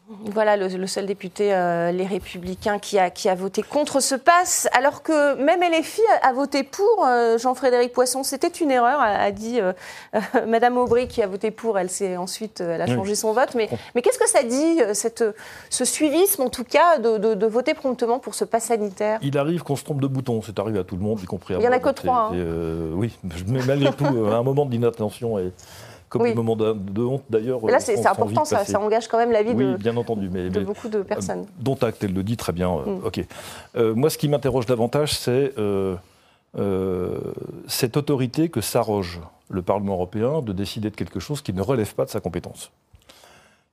Voilà 0.07 0.55
le, 0.55 0.67
le 0.67 0.85
seul 0.85 1.07
député, 1.07 1.51
euh, 1.51 1.91
les 1.91 2.05
Républicains, 2.05 2.77
qui 2.77 2.99
a, 2.99 3.09
qui 3.09 3.27
a 3.27 3.33
voté 3.33 3.63
contre 3.63 3.99
ce 4.01 4.13
pass, 4.13 4.67
alors 4.71 5.01
que 5.01 5.33
même 5.41 5.61
LFI 5.61 6.01
a, 6.21 6.27
a 6.27 6.33
voté 6.33 6.61
pour. 6.61 7.03
euh, 7.07 7.39
Jean-Frédéric 7.39 7.91
Poisson, 7.91 8.21
c'était 8.21 8.47
une 8.49 8.69
erreur, 8.69 8.99
a, 8.99 9.05
a 9.07 9.31
dit 9.31 9.59
euh, 9.59 9.73
Madame 10.47 10.77
Aubry, 10.77 11.07
qui 11.07 11.23
a 11.23 11.27
voté 11.27 11.49
pour. 11.49 11.79
Elle 11.79 11.89
s'est 11.89 12.17
ensuite, 12.17 12.61
euh, 12.61 12.75
elle 12.75 12.83
a 12.83 12.85
Oui. 12.85 12.93
changé 12.93 13.15
son 13.15 13.33
vote. 13.33 13.55
Mais, 13.55 13.67
mais 13.95 14.03
qu'est-ce 14.03 14.19
que 14.19 14.29
ça 14.29 14.43
dit, 14.43 14.79
cette, 14.93 15.23
ce 15.71 15.85
suivisme, 15.85 16.43
en 16.43 16.49
tout 16.49 16.65
cas, 16.65 16.99
de, 16.99 17.17
de- 17.17 17.33
de 17.33 17.45
voter 17.47 17.73
promptement 17.73 18.19
pour 18.19 18.35
ce 18.35 18.45
pass 18.45 18.65
sanitaire? 18.65 19.17
Il 19.23 19.35
arrive 19.39 19.63
qu'on 19.63 19.75
se 19.75 19.83
trompe 19.83 20.01
de 20.01 20.07
bouton, 20.07 20.39
c'est 20.45 20.59
arrivé 20.59 20.77
à 20.77 20.83
tout 20.83 20.97
le 20.97 21.01
monde, 21.01 21.19
y 21.23 21.25
compris 21.25 21.55
à 21.55 21.57
Il 21.57 21.63
y 21.63 21.67
en 21.67 21.71
a 21.71 21.79
que 21.79 21.89
trois, 21.89 22.29
euh, 22.33 22.91
oui, 22.93 23.17
mais 23.47 23.59
malgré 23.65 23.91
tout, 23.91 24.05
un 24.05 24.43
moment 24.43 24.67
d'inattention 24.67 25.39
comme 26.09 26.21
Oui. 26.23 26.29
des 26.29 26.35
moments 26.35 26.55
de, 26.55 26.73
de 26.73 27.01
honte 27.03 27.23
d'ailleurs. 27.29 27.65
Là, 27.65 27.79
c'est 27.79 28.05
important, 28.05 28.45
ça, 28.45 28.63
ça 28.65 28.79
engage 28.79 29.07
quand 29.07 29.17
même 29.17 29.31
la 29.31 29.43
vie 29.43 29.51
Oui, 29.53 29.65
de, 29.65 29.77
bien 29.77 29.95
entendu, 29.97 30.29
mais, 30.31 30.49
de 30.49 30.59
mais- 30.59 30.65
beaucoup 30.65 30.87
de 30.89 31.01
personnes. 31.01 31.41
Euh, 31.41 31.61
dont 31.63 31.75
acte, 31.75 32.03
elle 32.03 32.13
le 32.13 32.23
dit 32.23 32.37
très 32.37 32.53
bien. 32.53 32.69
euh, 32.71 32.85
Mm. 32.85 33.05
Ok. 33.05 33.25
Euh, 33.75 33.93
moi, 33.95 34.09
ce 34.09 34.17
qui 34.17 34.27
m'interroge 34.29 34.65
davantage, 34.65 35.13
c'est 35.17 35.53
cette 37.67 37.97
autorité 37.97 38.49
que 38.49 38.61
s'arroge 38.61 39.19
le 39.49 39.61
Parlement 39.61 39.93
européen 39.93 40.41
de 40.41 40.53
décider 40.53 40.89
de 40.89 40.95
quelque 40.95 41.19
chose 41.19 41.41
qui 41.41 41.53
ne 41.53 41.61
relève 41.61 41.93
pas 41.95 42.05
de 42.05 42.09
sa 42.09 42.19
compétence. 42.19 42.71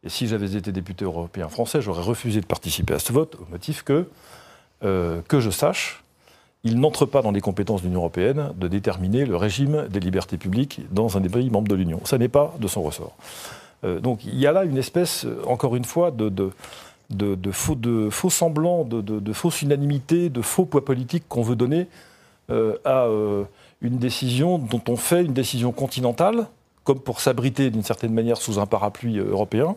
Et 0.04 0.08
si 0.08 0.26
j'avais 0.26 0.56
été 0.56 0.72
député 0.72 1.04
européen 1.04 1.48
français, 1.48 1.80
j'aurais 1.80 2.02
refusé 2.02 2.40
de 2.40 2.46
participer 2.46 2.94
à 2.94 2.98
ce 2.98 3.12
vote 3.12 3.36
au 3.36 3.46
motif 3.50 3.82
que, 3.84 4.08
euh, 4.84 5.20
que 5.28 5.38
je 5.38 5.50
sache, 5.50 6.02
il 6.64 6.78
n'entre 6.78 7.06
pas 7.06 7.22
dans 7.22 7.32
les 7.32 7.40
compétences 7.40 7.82
de 7.82 7.86
l'Union 7.86 8.00
européenne 8.00 8.52
de 8.56 8.68
déterminer 8.68 9.24
le 9.24 9.36
régime 9.36 9.88
des 9.88 10.00
libertés 10.00 10.38
publiques 10.38 10.80
dans 10.90 11.16
un 11.16 11.20
des 11.20 11.28
pays 11.28 11.50
membres 11.50 11.68
de 11.68 11.74
l'Union. 11.74 12.00
Ça 12.04 12.18
n'est 12.18 12.28
pas 12.28 12.54
de 12.60 12.68
son 12.68 12.82
ressort. 12.82 13.16
Euh, 13.84 14.00
donc 14.00 14.24
il 14.24 14.38
y 14.38 14.46
a 14.46 14.52
là 14.52 14.64
une 14.64 14.78
espèce, 14.78 15.24
euh, 15.24 15.42
encore 15.46 15.74
une 15.74 15.84
fois, 15.84 16.12
de, 16.12 16.30
faux, 17.50 17.76
faux 18.10 18.30
semblants, 18.30 18.84
de, 18.84 19.32
fausse 19.32 19.62
unanimité, 19.62 20.30
de 20.30 20.40
faux 20.42 20.64
poids 20.64 20.84
politique 20.84 21.24
qu'on 21.28 21.42
veut 21.42 21.56
donner 21.56 21.88
euh, 22.50 22.76
à 22.84 23.08
une 23.80 23.98
décision 23.98 24.58
dont 24.58 24.82
on 24.88 24.96
fait 24.96 25.24
une 25.24 25.32
décision 25.32 25.72
continentale, 25.72 26.46
comme 26.84 27.00
pour 27.00 27.20
s'abriter 27.20 27.70
d'une 27.70 27.82
certaine 27.82 28.12
manière 28.12 28.36
sous 28.36 28.60
un 28.60 28.66
parapluie 28.66 29.18
européen, 29.18 29.74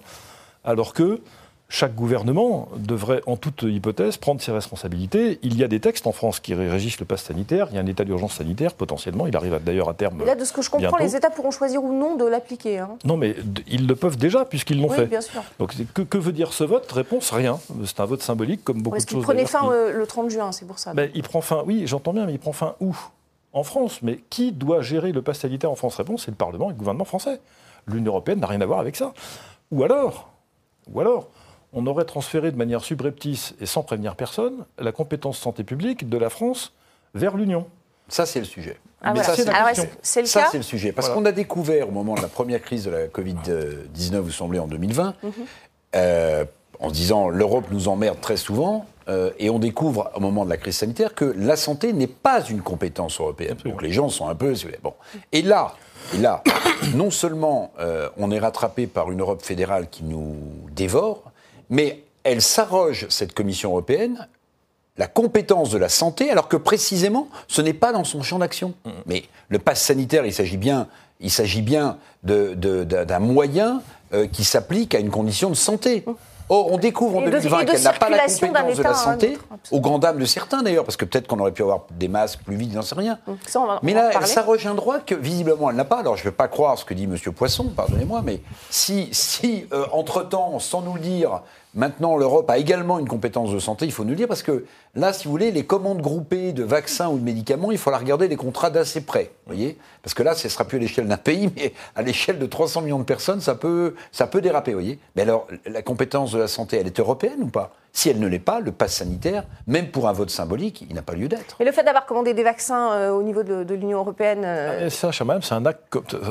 alors 0.63 0.93
que 0.93 1.19
chaque 1.67 1.95
gouvernement 1.95 2.67
devrait, 2.77 3.21
en 3.25 3.37
toute 3.37 3.63
hypothèse, 3.63 4.17
prendre 4.17 4.39
ses 4.39 4.51
responsabilités. 4.51 5.39
Il 5.41 5.57
y 5.57 5.63
a 5.63 5.67
des 5.67 5.79
textes 5.79 6.05
en 6.05 6.11
France 6.11 6.39
qui 6.39 6.53
régissent 6.53 6.99
le 6.99 7.05
pass 7.05 7.23
sanitaire, 7.23 7.67
il 7.71 7.75
y 7.75 7.77
a 7.79 7.81
un 7.81 7.85
état 7.87 8.03
d'urgence 8.03 8.35
sanitaire, 8.35 8.73
potentiellement, 8.75 9.25
il 9.25 9.35
arrive 9.35 9.59
d'ailleurs 9.63 9.89
à 9.89 9.95
terme. 9.95 10.21
Et 10.21 10.25
là, 10.25 10.35
de 10.35 10.45
ce 10.45 10.53
que 10.53 10.61
je 10.61 10.69
comprends, 10.69 10.89
bientôt. 10.89 11.03
les 11.03 11.15
États 11.15 11.31
pourront 11.31 11.49
choisir 11.51 11.83
ou 11.83 11.91
non 11.91 12.15
de 12.15 12.25
l'appliquer. 12.25 12.79
hein. 12.79 12.91
Non, 13.03 13.17
mais 13.17 13.35
ils 13.67 13.87
le 13.87 13.95
peuvent 13.95 14.15
déjà, 14.17 14.45
puisqu'ils 14.45 14.79
l'ont 14.79 14.89
Oui, 14.89 14.95
fait. 14.95 15.05
bien 15.07 15.21
sûr. 15.21 15.43
Donc 15.57 15.73
que, 15.93 16.03
que 16.03 16.17
veut 16.19 16.31
dire 16.33 16.53
ce 16.53 16.63
vote? 16.63 16.89
Réponse 16.91 17.31
rien. 17.31 17.59
C'est 17.83 17.99
un 17.99 18.05
vote 18.05 18.21
symbolique, 18.21 18.63
comme 18.63 18.81
beaucoup 18.83 18.95
Parce 18.97 19.05
de 19.05 19.09
qu'il 19.09 19.17
choses. 19.17 19.23
prenait 19.25 19.43
d'ailleurs, 19.43 19.49
fin 19.49 19.67
qui- 19.67 19.73
euh, 19.73 19.97
le 19.97 20.05
30 20.07 20.29
juin, 20.29 20.51
c'est 20.51 20.65
pour 20.67 20.77
ça. 20.77 20.93
Ben, 20.93 21.09
il 21.15 21.23
prend 21.23 21.41
fin, 21.41 21.63
oui, 21.65 21.87
j'entends 21.87 22.13
bien, 22.13 22.25
mais 22.27 22.33
il 22.33 22.39
prend 22.39 22.53
fin 22.53 22.75
où? 22.79 22.95
En 23.53 23.63
France. 23.63 23.99
Mais 24.03 24.19
qui 24.29 24.51
doit 24.51 24.81
gérer 24.81 25.11
le 25.11 25.21
pass 25.23 25.39
sanitaire 25.39 25.71
en 25.71 25.75
France? 25.75 25.95
Réponse, 25.95 26.25
c'est 26.25 26.31
le 26.31 26.37
Parlement 26.37 26.67
et 26.69 26.73
le 26.73 26.77
gouvernement 26.77 27.05
français. 27.05 27.39
L'Union 27.87 28.11
européenne 28.11 28.39
n'a 28.39 28.47
rien 28.47 28.61
à 28.61 28.65
voir 28.67 28.79
avec 28.79 28.95
ça. 28.95 29.13
Ou 29.71 29.83
alors, 29.83 30.29
ou 30.93 30.99
alors, 31.01 31.27
on 31.75 31.85
aurait 31.87 32.05
transféré 32.05 32.51
de 32.51 32.57
manière 32.57 32.83
subreptice 32.83 33.53
et 33.61 33.65
sans 33.67 33.83
prévenir 33.83 34.15
personne 34.15 34.65
la 34.79 34.91
compétence 34.91 35.37
santé 35.37 35.63
publique 35.63 36.09
de 36.09 36.17
la 36.17 36.29
France 36.29 36.73
vers 37.13 37.35
l'Union. 37.37 37.67
Ça, 38.07 38.25
c'est 38.25 38.39
le 38.39 38.45
sujet. 38.45 38.77
Ah, 39.01 39.13
Mais 39.13 39.19
voilà. 39.19 39.23
ça, 39.23 39.35
c'est 39.35 39.45
la 39.45 39.55
Alors, 39.55 39.67
question. 39.69 39.83
est-ce- 39.85 39.97
c'est 40.01 40.21
le 40.21 40.27
Ça, 40.27 40.41
cas 40.43 40.47
c'est 40.51 40.57
le 40.57 40.63
sujet. 40.63 40.91
Parce 40.91 41.07
Voilà. 41.07 41.21
qu'on 41.21 41.25
a 41.27 41.31
découvert 41.31 41.89
au 41.89 41.91
moment 41.91 42.15
de 42.15 42.21
la 42.21 42.27
première 42.27 42.61
crise 42.61 42.85
de 42.85 42.91
la 42.91 43.07
Covid-19, 43.07 44.19
vous 44.19 44.31
semblez, 44.31 44.59
en 44.59 44.67
2020, 44.67 45.13
Mhm. 45.23 45.31
euh, 45.95 46.45
en 46.79 46.89
se 46.89 46.93
disant 46.93 47.29
l'Europe 47.29 47.65
nous 47.71 47.87
emmerde 47.87 48.19
très 48.21 48.37
souvent, 48.37 48.85
euh, 49.07 49.31
et 49.39 49.49
on 49.49 49.59
découvre 49.59 50.11
au 50.15 50.19
moment 50.19 50.45
de 50.45 50.49
la 50.49 50.57
crise 50.57 50.77
sanitaire 50.77 51.13
que 51.13 51.25
la 51.37 51.55
santé 51.55 51.93
n'est 51.93 52.07
pas 52.07 52.41
une 52.47 52.61
compétence 52.61 53.19
européenne. 53.19 53.57
Donc 53.65 53.81
les 53.81 53.91
gens 53.91 54.09
sont 54.09 54.27
un 54.27 54.35
peu. 54.35 54.53
Bon. 54.83 54.93
Et 55.31 55.41
là, 55.41 55.73
et 56.13 56.17
là 56.17 56.43
non 56.95 57.11
seulement 57.11 57.71
euh, 57.79 58.09
on 58.17 58.31
est 58.31 58.39
rattrapé 58.39 58.87
par 58.87 59.11
une 59.11 59.21
Europe 59.21 59.41
fédérale 59.43 59.89
qui 59.89 60.03
nous 60.03 60.35
dévore, 60.75 61.23
mais 61.69 62.03
elle 62.23 62.41
s'arroge, 62.41 63.05
cette 63.09 63.33
Commission 63.33 63.69
européenne, 63.71 64.27
la 64.97 65.07
compétence 65.07 65.69
de 65.71 65.77
la 65.77 65.89
santé, 65.89 66.29
alors 66.29 66.47
que 66.47 66.57
précisément, 66.57 67.27
ce 67.47 67.61
n'est 67.61 67.73
pas 67.73 67.91
dans 67.91 68.03
son 68.05 68.21
champ 68.23 68.39
d'action. 68.39 68.73
Mais 69.05 69.25
le 69.49 69.59
pass 69.59 69.81
sanitaire, 69.81 70.25
il 70.25 70.33
s'agit 70.33 70.57
bien, 70.57 70.87
il 71.19 71.29
s'agit 71.31 71.61
bien 71.61 71.97
de- 72.23 72.53
de- 72.55 72.83
d'un 72.83 73.19
moyen 73.19 73.81
euh, 74.13 74.27
qui 74.27 74.43
s'applique 74.43 74.95
à 74.95 74.99
une 74.99 75.09
condition 75.09 75.49
de 75.49 75.55
santé. 75.55 76.05
Or, 76.47 76.71
on 76.71 76.77
découvre 76.77 77.17
en 77.17 77.21
Et 77.21 77.25
de- 77.25 77.31
2020 77.31 77.59
et 77.61 77.65
de 77.65 77.71
qu'elle 77.71 77.81
n'a 77.81 77.93
pas 77.93 78.09
la 78.09 78.19
compétence 78.27 78.77
de 78.77 78.83
la 78.83 78.93
santé, 78.93 79.37
aux 79.71 79.79
grand 79.81 79.97
dames 79.97 80.19
de 80.19 80.25
certains 80.25 80.61
d'ailleurs, 80.61 80.83
parce 80.83 80.95
que 80.95 81.05
peut-être 81.05 81.25
qu'on 81.27 81.39
aurait 81.39 81.51
pu 81.51 81.63
avoir 81.63 81.85
des 81.91 82.07
masques 82.07 82.41
plus 82.45 82.55
vite, 82.55 82.71
j'en 82.73 82.81
sais 82.83 82.93
rien. 82.95 83.17
Ça, 83.47 83.59
on 83.61 83.65
va- 83.65 83.79
Mais 83.81 83.93
on 83.93 83.95
là, 83.95 84.25
s'arroge 84.25 84.65
un 84.67 84.75
droit 84.75 84.99
que 84.99 85.15
visiblement 85.15 85.69
elle 85.71 85.75
n'a 85.75 85.85
pas. 85.85 85.99
Alors 85.99 86.15
je 86.17 86.21
ne 86.21 86.25
vais 86.29 86.35
pas 86.35 86.47
croire 86.47 86.77
ce 86.77 86.85
que 86.85 86.93
dit 86.93 87.05
M. 87.05 87.17
Poisson, 87.33 87.65
pardonnez-moi, 87.75 88.21
mais 88.23 88.41
si, 88.69 89.09
si 89.11 89.65
euh, 89.73 89.85
entre-temps, 89.91 90.59
sans 90.59 90.81
nous 90.81 90.93
le 90.93 90.99
dire, 90.99 91.41
maintenant 91.75 92.17
l'Europe 92.17 92.49
a 92.49 92.57
également 92.57 92.97
une 92.99 93.07
compétence 93.07 93.51
de 93.51 93.59
santé, 93.59 93.85
il 93.85 93.91
faut 93.91 94.03
nous 94.03 94.11
le 94.11 94.15
dire, 94.15 94.27
parce 94.27 94.41
que 94.43 94.65
là, 94.95 95.13
si 95.13 95.25
vous 95.25 95.31
voulez, 95.31 95.51
les 95.51 95.65
commandes 95.65 96.01
groupées 96.01 96.53
de 96.53 96.63
vaccins 96.63 97.09
ou 97.09 97.17
de 97.19 97.23
médicaments, 97.23 97.71
il 97.71 97.77
faut 97.77 97.91
la 97.91 97.97
regarder 97.97 98.27
les 98.27 98.35
contrats 98.37 98.69
d'assez 98.69 99.01
près. 99.01 99.31
voyez 99.45 99.77
Parce 100.01 100.13
que 100.13 100.23
là, 100.23 100.33
ce 100.33 100.47
ne 100.47 100.51
sera 100.51 100.65
plus 100.65 100.77
à 100.77 100.81
l'échelle 100.81 101.07
d'un 101.07 101.17
pays, 101.17 101.51
mais 101.55 101.73
à 101.95 102.01
l'échelle 102.01 102.39
de 102.39 102.45
300 102.45 102.81
millions 102.81 102.99
de 102.99 103.03
personnes, 103.03 103.41
ça 103.41 103.55
peut, 103.55 103.93
ça 104.11 104.25
peut 104.27 104.41
déraper. 104.41 104.73
voyez 104.73 104.99
mais 105.15 105.21
alors, 105.23 105.47
la 105.65 105.81
compétence 105.81 106.31
de 106.31 106.39
la 106.39 106.47
santé, 106.47 106.77
elle 106.77 106.87
est 106.87 106.99
européenne 106.99 107.41
ou 107.41 107.47
pas 107.47 107.73
Si 107.93 108.09
elle 108.09 108.19
ne 108.19 108.27
l'est 108.27 108.39
pas, 108.39 108.59
le 108.61 108.71
pass 108.71 108.95
sanitaire, 108.95 109.43
même 109.67 109.89
pour 109.91 110.07
un 110.07 110.13
vote 110.13 110.29
symbolique, 110.29 110.85
il 110.89 110.95
n'a 110.95 111.01
pas 111.01 111.13
lieu 111.13 111.27
d'être. 111.27 111.55
Mais 111.59 111.65
le 111.65 111.71
fait 111.71 111.83
d'avoir 111.83 112.05
commandé 112.05 112.33
des 112.33 112.43
vaccins 112.43 112.91
euh, 112.93 113.11
au 113.11 113.21
niveau 113.23 113.43
de, 113.43 113.63
de 113.63 113.73
l'Union 113.75 113.99
européenne, 113.99 114.43
euh, 114.45 114.87
Et 114.87 114.89
ça, 114.89 115.11
Chaman, 115.11 115.41
c'est 115.41 115.53
un 115.55 115.65
acte. 115.65 115.81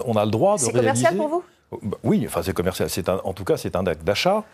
On 0.07 0.15
a 0.17 0.25
le 0.25 0.31
droit 0.31 0.55
de 0.57 0.61
c'est 0.61 0.73
réaliser. 0.73 1.05
commercial 1.07 1.17
pour 1.17 1.29
vous? 1.29 1.43
Bah 1.83 1.97
Oui, 2.05 2.25
enfin 2.27 2.41
c'est 2.43 2.53
commercial. 2.55 2.89
Un- 3.09 3.21
en 3.25 3.33
tout 3.33 3.45
cas, 3.45 3.57
c'est 3.57 3.77
un 3.77 3.87
acte 3.87 4.05
d'achat. 4.05 4.45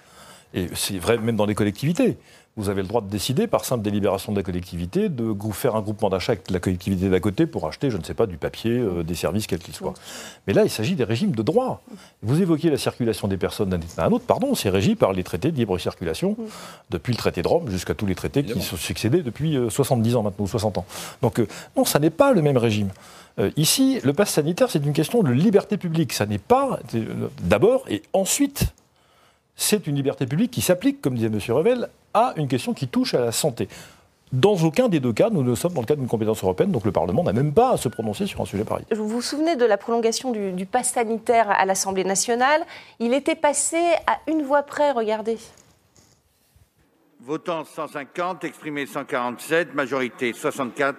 Et 0.54 0.66
c'est 0.74 0.98
vrai 0.98 1.18
même 1.18 1.36
dans 1.36 1.46
les 1.46 1.54
collectivités. 1.54 2.16
Vous 2.56 2.68
avez 2.68 2.82
le 2.82 2.88
droit 2.88 3.00
de 3.00 3.08
décider, 3.08 3.46
par 3.46 3.64
simple 3.64 3.82
délibération 3.82 4.32
de 4.32 4.36
la 4.36 4.42
collectivité, 4.42 5.08
de 5.08 5.34
faire 5.52 5.76
un 5.76 5.80
groupement 5.80 6.10
d'achat 6.10 6.32
avec 6.32 6.50
la 6.50 6.58
collectivité 6.58 7.08
d'à 7.08 7.20
côté 7.20 7.46
pour 7.46 7.66
acheter, 7.68 7.90
je 7.90 7.96
ne 7.96 8.02
sais 8.02 8.12
pas, 8.12 8.26
du 8.26 8.36
papier, 8.36 8.72
euh, 8.72 9.04
des 9.04 9.14
services, 9.14 9.46
quels 9.46 9.60
qu'ils 9.60 9.74
soient. 9.74 9.94
Mais 10.46 10.52
là, 10.52 10.64
il 10.64 10.70
s'agit 10.70 10.96
des 10.96 11.04
régimes 11.04 11.30
de 11.30 11.42
droit. 11.42 11.80
Vous 12.22 12.42
évoquiez 12.42 12.68
la 12.68 12.76
circulation 12.76 13.28
des 13.28 13.36
personnes 13.36 13.70
d'un 13.70 13.80
État 13.80 14.02
à 14.02 14.06
un 14.08 14.10
autre. 14.10 14.24
Pardon, 14.26 14.54
c'est 14.56 14.68
régi 14.68 14.96
par 14.96 15.12
les 15.12 15.22
traités 15.22 15.52
de 15.52 15.56
libre 15.56 15.78
circulation, 15.78 16.36
depuis 16.90 17.12
le 17.12 17.18
traité 17.18 17.40
de 17.42 17.48
Rome 17.48 17.70
jusqu'à 17.70 17.94
tous 17.94 18.06
les 18.06 18.16
traités 18.16 18.42
qui 18.42 18.60
se 18.60 18.76
succédaient 18.76 19.22
depuis 19.22 19.56
euh, 19.56 19.70
70 19.70 20.16
ans 20.16 20.22
maintenant, 20.24 20.44
ou 20.44 20.48
60 20.48 20.78
ans. 20.78 20.84
Donc, 21.22 21.38
euh, 21.38 21.46
non, 21.76 21.84
ça 21.84 22.00
n'est 22.00 22.10
pas 22.10 22.32
le 22.32 22.42
même 22.42 22.56
régime. 22.56 22.90
Euh, 23.38 23.50
ici, 23.56 24.00
le 24.02 24.12
pass 24.12 24.30
sanitaire, 24.30 24.70
c'est 24.70 24.84
une 24.84 24.92
question 24.92 25.22
de 25.22 25.30
liberté 25.30 25.76
publique. 25.76 26.12
Ça 26.12 26.26
n'est 26.26 26.38
pas, 26.38 26.80
euh, 26.94 27.28
d'abord, 27.42 27.84
et 27.88 28.02
ensuite, 28.12 28.66
c'est 29.60 29.86
une 29.86 29.94
liberté 29.94 30.26
publique 30.26 30.50
qui 30.50 30.62
s'applique, 30.62 31.02
comme 31.02 31.14
disait 31.14 31.26
M. 31.26 31.38
Revel, 31.54 31.88
à 32.14 32.32
une 32.36 32.48
question 32.48 32.72
qui 32.72 32.88
touche 32.88 33.14
à 33.14 33.20
la 33.20 33.30
santé. 33.30 33.68
Dans 34.32 34.54
aucun 34.54 34.88
des 34.88 35.00
deux 35.00 35.12
cas, 35.12 35.28
nous 35.28 35.42
ne 35.42 35.54
sommes 35.54 35.74
dans 35.74 35.82
le 35.82 35.86
cadre 35.86 36.00
d'une 36.00 36.08
compétence 36.08 36.42
européenne, 36.42 36.72
donc 36.72 36.84
le 36.84 36.92
Parlement 36.92 37.22
n'a 37.22 37.32
même 37.32 37.52
pas 37.52 37.72
à 37.72 37.76
se 37.76 37.88
prononcer 37.88 38.26
sur 38.26 38.40
un 38.40 38.46
sujet 38.46 38.64
pareil. 38.64 38.86
Vous 38.90 39.06
vous 39.06 39.20
souvenez 39.20 39.56
de 39.56 39.64
la 39.66 39.76
prolongation 39.76 40.30
du, 40.32 40.52
du 40.52 40.64
pass 40.64 40.92
sanitaire 40.92 41.50
à 41.50 41.66
l'Assemblée 41.66 42.04
nationale 42.04 42.64
Il 43.00 43.12
était 43.12 43.34
passé 43.34 43.76
à 44.06 44.18
une 44.28 44.42
voix 44.42 44.62
près, 44.62 44.92
regardez. 44.92 45.36
Votant 47.20 47.64
150, 47.64 48.44
exprimé 48.44 48.86
147, 48.86 49.74
majorité 49.74 50.32
64, 50.32 50.96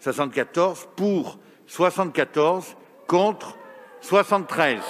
74, 0.00 0.86
pour 0.96 1.38
74, 1.66 2.76
contre 3.06 3.56
73. 4.02 4.80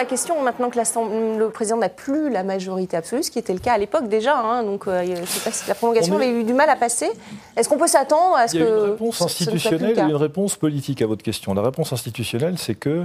Ma 0.00 0.06
question, 0.06 0.42
maintenant 0.42 0.70
que 0.70 0.78
le 0.78 1.48
président 1.50 1.76
n'a 1.76 1.90
plus 1.90 2.30
la 2.30 2.42
majorité 2.42 2.96
absolue, 2.96 3.22
ce 3.22 3.30
qui 3.30 3.38
était 3.38 3.52
le 3.52 3.58
cas 3.58 3.74
à 3.74 3.78
l'époque 3.78 4.08
déjà, 4.08 4.38
hein, 4.38 4.62
donc 4.62 4.86
euh, 4.86 5.04
je 5.04 5.20
ne 5.20 5.26
sais 5.26 5.40
pas 5.40 5.50
si 5.50 5.68
la 5.68 5.74
prolongation 5.74 6.16
avait 6.16 6.30
eu 6.30 6.44
du 6.44 6.54
mal 6.54 6.70
à 6.70 6.76
passer. 6.76 7.10
Est-ce 7.56 7.68
qu'on 7.68 7.76
peut 7.76 7.86
s'attendre 7.86 8.36
à 8.36 8.48
ce 8.48 8.56
Il 8.56 8.60
y 8.60 8.62
a 8.62 8.66
que 8.66 8.72
une 8.72 8.90
réponse 8.92 9.20
institutionnelle 9.20 9.98
et 9.98 10.02
une 10.02 10.16
réponse 10.16 10.56
politique 10.56 11.02
à 11.02 11.06
votre 11.06 11.22
question? 11.22 11.52
La 11.52 11.62
réponse 11.62 11.92
institutionnelle, 11.92 12.56
c'est 12.56 12.74
que 12.74 13.04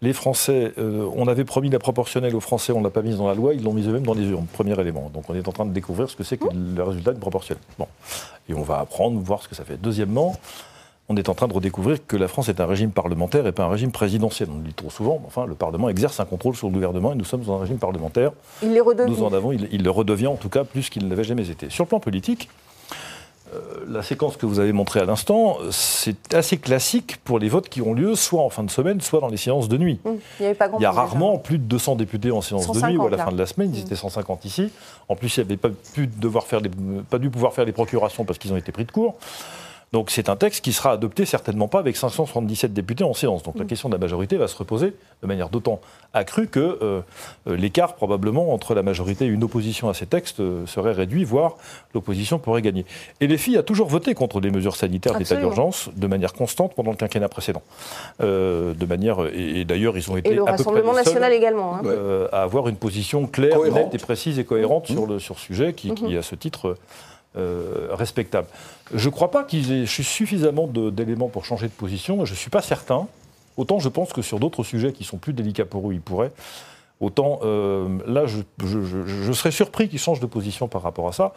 les 0.00 0.14
Français, 0.14 0.72
euh, 0.78 1.06
on 1.16 1.28
avait 1.28 1.44
promis 1.44 1.68
la 1.68 1.78
proportionnelle 1.78 2.34
aux 2.34 2.40
Français, 2.40 2.72
on 2.72 2.78
ne 2.80 2.84
l'a 2.84 2.90
pas 2.90 3.02
mise 3.02 3.18
dans 3.18 3.28
la 3.28 3.34
loi, 3.34 3.52
ils 3.52 3.62
l'ont 3.62 3.72
mise 3.74 3.88
eux-mêmes 3.88 4.06
dans 4.06 4.14
les 4.14 4.26
urnes, 4.26 4.46
premier 4.46 4.78
élément. 4.80 5.10
Donc 5.12 5.28
on 5.28 5.34
est 5.34 5.46
en 5.46 5.52
train 5.52 5.66
de 5.66 5.72
découvrir 5.72 6.08
ce 6.08 6.16
que 6.16 6.24
c'est 6.24 6.38
que 6.38 6.48
le 6.52 6.82
résultat 6.82 7.12
d'une 7.12 7.20
proportionnelle. 7.20 7.64
Bon. 7.78 7.88
Et 8.48 8.54
on 8.54 8.62
va 8.62 8.78
apprendre, 8.78 9.20
voir 9.20 9.42
ce 9.42 9.48
que 9.48 9.54
ça 9.54 9.64
fait. 9.64 9.76
Deuxièmement, 9.76 10.36
on 11.08 11.16
est 11.16 11.28
en 11.28 11.34
train 11.34 11.46
de 11.48 11.52
redécouvrir 11.52 11.98
que 12.06 12.16
la 12.16 12.26
France 12.28 12.48
est 12.48 12.60
un 12.60 12.66
régime 12.66 12.90
parlementaire 12.90 13.46
et 13.46 13.52
pas 13.52 13.64
un 13.64 13.68
régime 13.68 13.92
présidentiel. 13.92 14.48
On 14.52 14.56
le 14.58 14.64
dit 14.64 14.74
trop 14.74 14.90
souvent, 14.90 15.18
mais 15.20 15.26
enfin, 15.28 15.46
le 15.46 15.54
Parlement 15.54 15.88
exerce 15.88 16.18
un 16.20 16.24
contrôle 16.24 16.56
sur 16.56 16.66
le 16.66 16.72
gouvernement 16.72 17.12
et 17.12 17.14
nous 17.16 17.24
sommes 17.24 17.42
dans 17.42 17.56
un 17.56 17.60
régime 17.60 17.78
parlementaire. 17.78 18.32
Il 18.62 18.72
les. 18.72 18.80
Nous 19.06 19.22
en 19.22 19.32
avons, 19.32 19.52
il, 19.52 19.68
il 19.70 19.82
le 19.84 19.90
redevient 19.90 20.26
en 20.26 20.36
tout 20.36 20.48
cas 20.48 20.64
plus 20.64 20.90
qu'il 20.90 21.04
ne 21.04 21.10
l'avait 21.10 21.24
jamais 21.24 21.48
été. 21.48 21.70
Sur 21.70 21.84
le 21.84 21.88
plan 21.88 22.00
politique, 22.00 22.48
euh, 23.54 23.60
la 23.88 24.02
séquence 24.02 24.36
que 24.36 24.46
vous 24.46 24.58
avez 24.58 24.72
montrée 24.72 24.98
à 24.98 25.04
l'instant, 25.04 25.58
c'est 25.70 26.34
assez 26.34 26.56
classique 26.58 27.18
pour 27.22 27.38
les 27.38 27.48
votes 27.48 27.68
qui 27.68 27.80
ont 27.80 27.94
lieu 27.94 28.16
soit 28.16 28.42
en 28.42 28.50
fin 28.50 28.64
de 28.64 28.70
semaine, 28.72 29.00
soit 29.00 29.20
dans 29.20 29.28
les 29.28 29.36
séances 29.36 29.68
de 29.68 29.78
nuit. 29.78 30.00
Hum, 30.04 30.16
Il 30.40 30.42
n'y 30.42 30.46
avait 30.46 30.54
pas 30.56 30.66
grand 30.66 30.80
Il 30.80 30.82
y 30.82 30.86
a 30.86 30.90
déjà. 30.90 31.02
rarement 31.02 31.38
plus 31.38 31.58
de 31.58 31.62
200 31.62 31.94
députés 31.94 32.32
en 32.32 32.40
séance 32.40 32.62
de 32.62 32.72
150, 32.74 32.90
nuit 32.90 32.96
ou 32.98 33.06
à 33.06 33.10
la 33.10 33.16
là. 33.18 33.24
fin 33.26 33.30
de 33.30 33.38
la 33.38 33.46
semaine. 33.46 33.72
Ils 33.72 33.82
étaient 33.82 33.94
150 33.94 34.44
ici. 34.44 34.72
En 35.08 35.14
plus, 35.14 35.36
ils 35.36 35.40
n'avaient 35.42 35.56
pas, 35.56 35.68
pu 35.94 36.08
devoir 36.08 36.46
faire 36.48 36.58
les- 36.58 36.70
pas 37.08 37.18
dû 37.20 37.30
pouvoir 37.30 37.52
faire 37.52 37.64
les 37.64 37.70
procurations 37.72 38.24
parce 38.24 38.40
qu'ils 38.40 38.52
ont 38.52 38.56
été 38.56 38.72
pris 38.72 38.84
de 38.84 38.90
court. 38.90 39.14
Donc 39.92 40.10
c'est 40.10 40.28
un 40.28 40.36
texte 40.36 40.64
qui 40.64 40.72
sera 40.72 40.90
adopté 40.92 41.24
certainement 41.24 41.68
pas 41.68 41.78
avec 41.78 41.96
577 41.96 42.72
députés 42.74 43.04
en 43.04 43.14
séance. 43.14 43.42
Donc 43.44 43.56
la 43.56 43.64
Mm. 43.64 43.68
question 43.68 43.88
de 43.88 43.94
la 43.94 43.98
majorité 44.00 44.36
va 44.36 44.48
se 44.48 44.56
reposer 44.56 44.94
de 45.22 45.26
manière 45.26 45.48
d'autant 45.48 45.80
accrue 46.12 46.48
que 46.48 46.58
euh, 46.82 47.00
euh, 47.46 47.56
l'écart 47.56 47.94
probablement 47.94 48.52
entre 48.52 48.74
la 48.74 48.82
majorité 48.82 49.26
et 49.26 49.28
une 49.28 49.44
opposition 49.44 49.88
à 49.88 49.94
ces 49.94 50.06
textes 50.06 50.40
euh, 50.40 50.66
serait 50.66 50.92
réduit, 50.92 51.22
voire 51.24 51.56
l'opposition 51.94 52.38
pourrait 52.40 52.62
gagner. 52.62 52.84
Et 53.20 53.26
les 53.28 53.38
filles 53.38 53.58
a 53.58 53.62
toujours 53.62 53.86
voté 53.86 54.14
contre 54.14 54.40
les 54.40 54.50
mesures 54.50 54.74
sanitaires 54.76 55.16
d'état 55.18 55.36
d'urgence 55.36 55.88
de 55.94 56.06
manière 56.08 56.32
constante 56.32 56.74
pendant 56.74 56.90
le 56.90 56.96
quinquennat 56.96 57.28
précédent. 57.28 57.62
Euh, 58.22 58.74
de 58.74 58.86
manière 58.86 59.20
et, 59.32 59.60
et 59.60 59.64
d'ailleurs 59.64 59.96
ils 59.96 60.10
ont 60.10 60.16
été 60.16 60.30
Et 60.30 60.34
le 60.34 60.42
à 60.42 60.44
peu 60.44 60.44
près 60.46 60.56
Rassemblement 60.58 60.92
les 60.92 61.04
seuls 61.04 61.14
national 61.14 61.32
également. 61.32 61.76
hein. 61.76 61.82
Euh, 61.84 62.28
à 62.32 62.42
avoir 62.42 62.68
une 62.68 62.76
position 62.76 63.26
claire, 63.26 63.56
Cohérente. 63.56 63.84
nette 63.84 63.94
et 63.94 63.98
précise 63.98 64.38
et 64.40 64.44
cohérente 64.44 64.88
sur 64.88 65.06
le 65.06 65.20
sur 65.20 65.38
ce 65.38 65.44
sujet 65.46 65.72
qui, 65.74 65.94
qui 65.94 66.04
Mhm. 66.06 66.12
est 66.12 66.18
à 66.18 66.22
ce 66.22 66.34
titre 66.34 66.76
euh, 67.36 67.88
respectable. 67.90 68.48
Je 68.94 69.08
ne 69.08 69.12
crois 69.12 69.30
pas 69.30 69.44
qu'ils 69.44 69.72
aient 69.72 69.86
suffisamment 69.86 70.66
d'éléments 70.66 71.28
pour 71.28 71.44
changer 71.44 71.66
de 71.66 71.72
position. 71.72 72.24
Je 72.24 72.32
ne 72.32 72.36
suis 72.36 72.50
pas 72.50 72.62
certain. 72.62 73.06
Autant 73.56 73.78
je 73.78 73.88
pense 73.88 74.12
que 74.12 74.22
sur 74.22 74.38
d'autres 74.38 74.64
sujets 74.64 74.92
qui 74.92 75.04
sont 75.04 75.18
plus 75.18 75.32
délicats 75.32 75.64
pour 75.64 75.90
eux, 75.90 75.94
ils 75.94 76.00
pourraient. 76.00 76.32
Autant 77.00 77.40
euh, 77.42 77.98
là, 78.06 78.24
je 78.26 79.32
serais 79.32 79.50
surpris 79.50 79.88
qu'ils 79.88 79.98
changent 79.98 80.20
de 80.20 80.26
position 80.26 80.66
par 80.66 80.82
rapport 80.82 81.08
à 81.08 81.12
ça. 81.12 81.34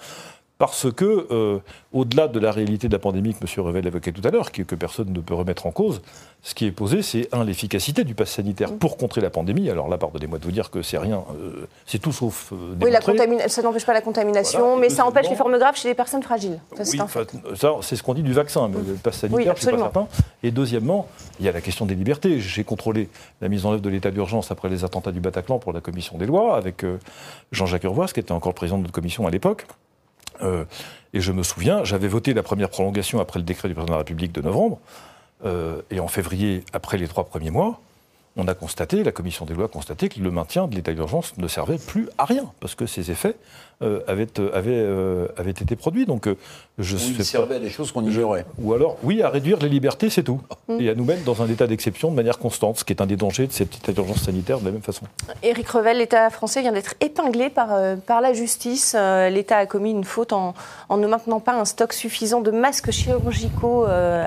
Parce 0.60 0.92
que, 0.92 1.26
euh, 1.32 1.60
au-delà 1.94 2.28
de 2.28 2.38
la 2.38 2.52
réalité 2.52 2.90
de 2.90 2.94
la 2.94 3.00
pandémie 3.00 3.34
que 3.34 3.40
M. 3.40 3.66
Revel 3.66 3.88
évoquait 3.88 4.12
tout 4.12 4.22
à 4.28 4.30
l'heure, 4.30 4.52
que, 4.52 4.62
que 4.62 4.76
personne 4.76 5.10
ne 5.14 5.22
peut 5.22 5.34
remettre 5.34 5.66
en 5.66 5.72
cause, 5.72 6.02
ce 6.44 6.54
qui 6.54 6.66
est 6.66 6.72
posé, 6.72 7.02
c'est, 7.02 7.30
un, 7.34 7.46
l'efficacité 7.46 8.04
du 8.04 8.14
pass 8.14 8.30
sanitaire 8.32 8.74
pour 8.74 8.98
contrer 8.98 9.22
la 9.22 9.30
pandémie. 9.30 9.70
Alors 9.70 9.88
là, 9.88 9.98
pardonnez-moi 9.98 10.38
de 10.38 10.44
vous 10.44 10.52
dire 10.52 10.70
que 10.70 10.82
c'est 10.82 10.98
rien, 10.98 11.24
euh, 11.34 11.66
c'est 11.86 12.00
tout 12.00 12.12
sauf 12.12 12.52
euh, 12.52 12.76
Oui, 12.82 12.92
la 12.92 13.00
contamina- 13.00 13.48
ça 13.48 13.62
n'empêche 13.62 13.86
pas 13.86 13.94
la 13.94 14.02
contamination, 14.02 14.60
Voilà. 14.60 14.82
Mais 14.82 14.90
ça 14.90 15.06
empêche 15.06 15.30
les 15.30 15.38
formes 15.38 15.58
graves 15.58 15.78
chez 15.78 15.88
les 15.88 15.96
personnes 15.96 16.24
fragiles. 16.24 16.60
Ça, 16.76 16.84
c'est 16.84 16.98
Oui, 16.98 17.02
un 17.04 17.08
fait. 17.08 17.30
ça, 17.56 17.72
c'est 17.82 17.96
ce 17.96 18.04
qu'on 18.04 18.14
dit 18.14 18.22
du 18.24 18.34
vaccin, 18.34 18.68
mais 18.68 18.80
le 18.86 18.96
pass 18.96 19.16
sanitaire, 19.20 19.38
Oui, 19.38 19.50
je 19.56 19.62
suis 19.62 19.72
pas 19.72 19.78
certain. 19.78 20.08
Et 20.44 20.52
deuxièmement, 20.52 21.08
il 21.40 21.46
y 21.46 21.50
a 21.50 21.54
la 21.54 21.62
question 21.62 21.86
des 21.86 21.96
libertés. 21.96 22.42
J'ai 22.42 22.66
contrôlé 22.66 23.08
la 23.40 23.48
mise 23.48 23.66
en 23.66 23.72
œuvre 23.72 23.82
de 23.82 23.90
l'état 23.90 24.12
d'urgence 24.12 24.52
après 24.52 24.68
les 24.68 24.84
attentats 24.84 25.14
du 25.14 25.22
Bataclan 25.22 25.58
pour 25.60 25.72
la 25.72 25.80
commission 25.80 26.18
des 26.18 26.26
lois, 26.26 26.58
avec 26.58 26.84
euh, 26.84 26.98
Jean-Jacques 27.54 27.86
Urvoas, 27.86 28.08
qui 28.08 28.20
était 28.20 28.34
encore 28.34 28.54
président 28.54 28.76
de 28.78 28.82
notre 28.82 28.94
commission 28.94 29.26
à 29.26 29.32
l'époque. 29.32 29.66
Euh, 30.42 30.66
et 31.14 31.22
je 31.22 31.32
me 31.32 31.44
souviens, 31.44 31.84
j'avais 31.84 32.08
voté 32.08 32.34
la 32.34 32.44
première 32.44 32.70
prolongation 32.70 33.20
après 33.20 33.40
le 33.40 33.46
décret 33.46 33.68
du 33.68 33.74
président 33.74 33.94
de 33.94 33.96
la 33.96 34.00
République 34.00 34.32
de 34.32 34.42
novembre. 34.42 34.80
Euh, 35.46 35.82
et 35.90 36.00
en 36.00 36.08
février, 36.08 36.64
après 36.74 36.98
les 36.98 37.08
trois 37.08 37.26
premiers 37.26 37.52
mois, 37.52 37.82
on 38.40 38.48
a 38.48 38.54
constaté, 38.54 39.04
la 39.04 39.12
commission 39.12 39.46
des 39.46 39.54
lois 39.54 39.66
a 39.66 39.70
constaté 39.70 40.10
que 40.10 40.20
le 40.20 40.32
maintien 40.32 40.68
de 40.68 40.76
l'état 40.76 40.94
d'urgence 40.94 41.38
ne 41.38 41.48
servait 41.48 41.78
plus 41.78 42.10
à 42.18 42.26
rien, 42.26 42.52
parce 42.60 42.76
que 42.76 42.86
ses 42.86 43.12
effets 43.12 43.36
euh, 43.82 44.02
avaient, 44.08 44.28
euh, 44.40 45.28
avaient, 45.38 45.52
été 45.52 45.78
produits. 45.78 46.06
Donc, 46.06 46.28
euh, 46.28 46.36
je 46.80 46.98
oui, 46.98 47.16
il 47.18 47.24
servait 47.24 47.56
à 47.56 47.60
des 47.60 47.70
choses 47.70 47.94
qu'on 47.94 48.04
ignorait. 48.06 48.46
Ou 48.62 48.74
alors, 48.74 48.98
oui, 49.04 49.22
à 49.22 49.30
réduire 49.30 49.58
les 49.60 49.70
libertés, 49.70 50.10
c'est 50.10 50.24
tout. 50.24 50.42
Mm. 50.68 50.82
Et 50.82 50.90
à 50.90 50.96
nous 50.96 51.06
mettre 51.06 51.24
dans 51.24 51.42
un 51.42 51.48
état 51.48 51.66
d'exception 51.66 52.12
de 52.12 52.16
manière 52.16 52.40
constante, 52.40 52.80
ce 52.80 52.84
qui 52.84 52.92
est 52.92 53.02
un 53.02 53.06
des 53.06 53.16
dangers 53.16 53.48
de 53.48 53.54
cet 53.54 53.78
état 53.78 53.94
d'urgence 53.94 54.24
sanitaire 54.24 54.60
de 54.60 54.66
la 54.66 54.72
même 54.72 54.82
façon. 54.82 55.06
Éric 55.44 55.70
Revel, 55.70 56.00
l'État 56.00 56.30
français 56.30 56.60
vient 56.60 56.74
d'être 56.74 56.96
épinglé 57.00 57.50
par, 57.50 57.70
par 58.06 58.20
la 58.20 58.34
justice. 58.34 58.98
L'État 59.30 59.56
a 59.56 59.66
commis 59.66 59.92
une 59.92 60.04
faute 60.04 60.34
en, 60.34 60.56
en, 60.90 60.98
ne 60.98 61.08
maintenant 61.08 61.40
pas 61.40 61.54
un 61.54 61.64
stock 61.64 61.94
suffisant 61.94 62.42
de 62.42 62.52
masques 62.52 62.92
chirurgicaux 62.92 63.86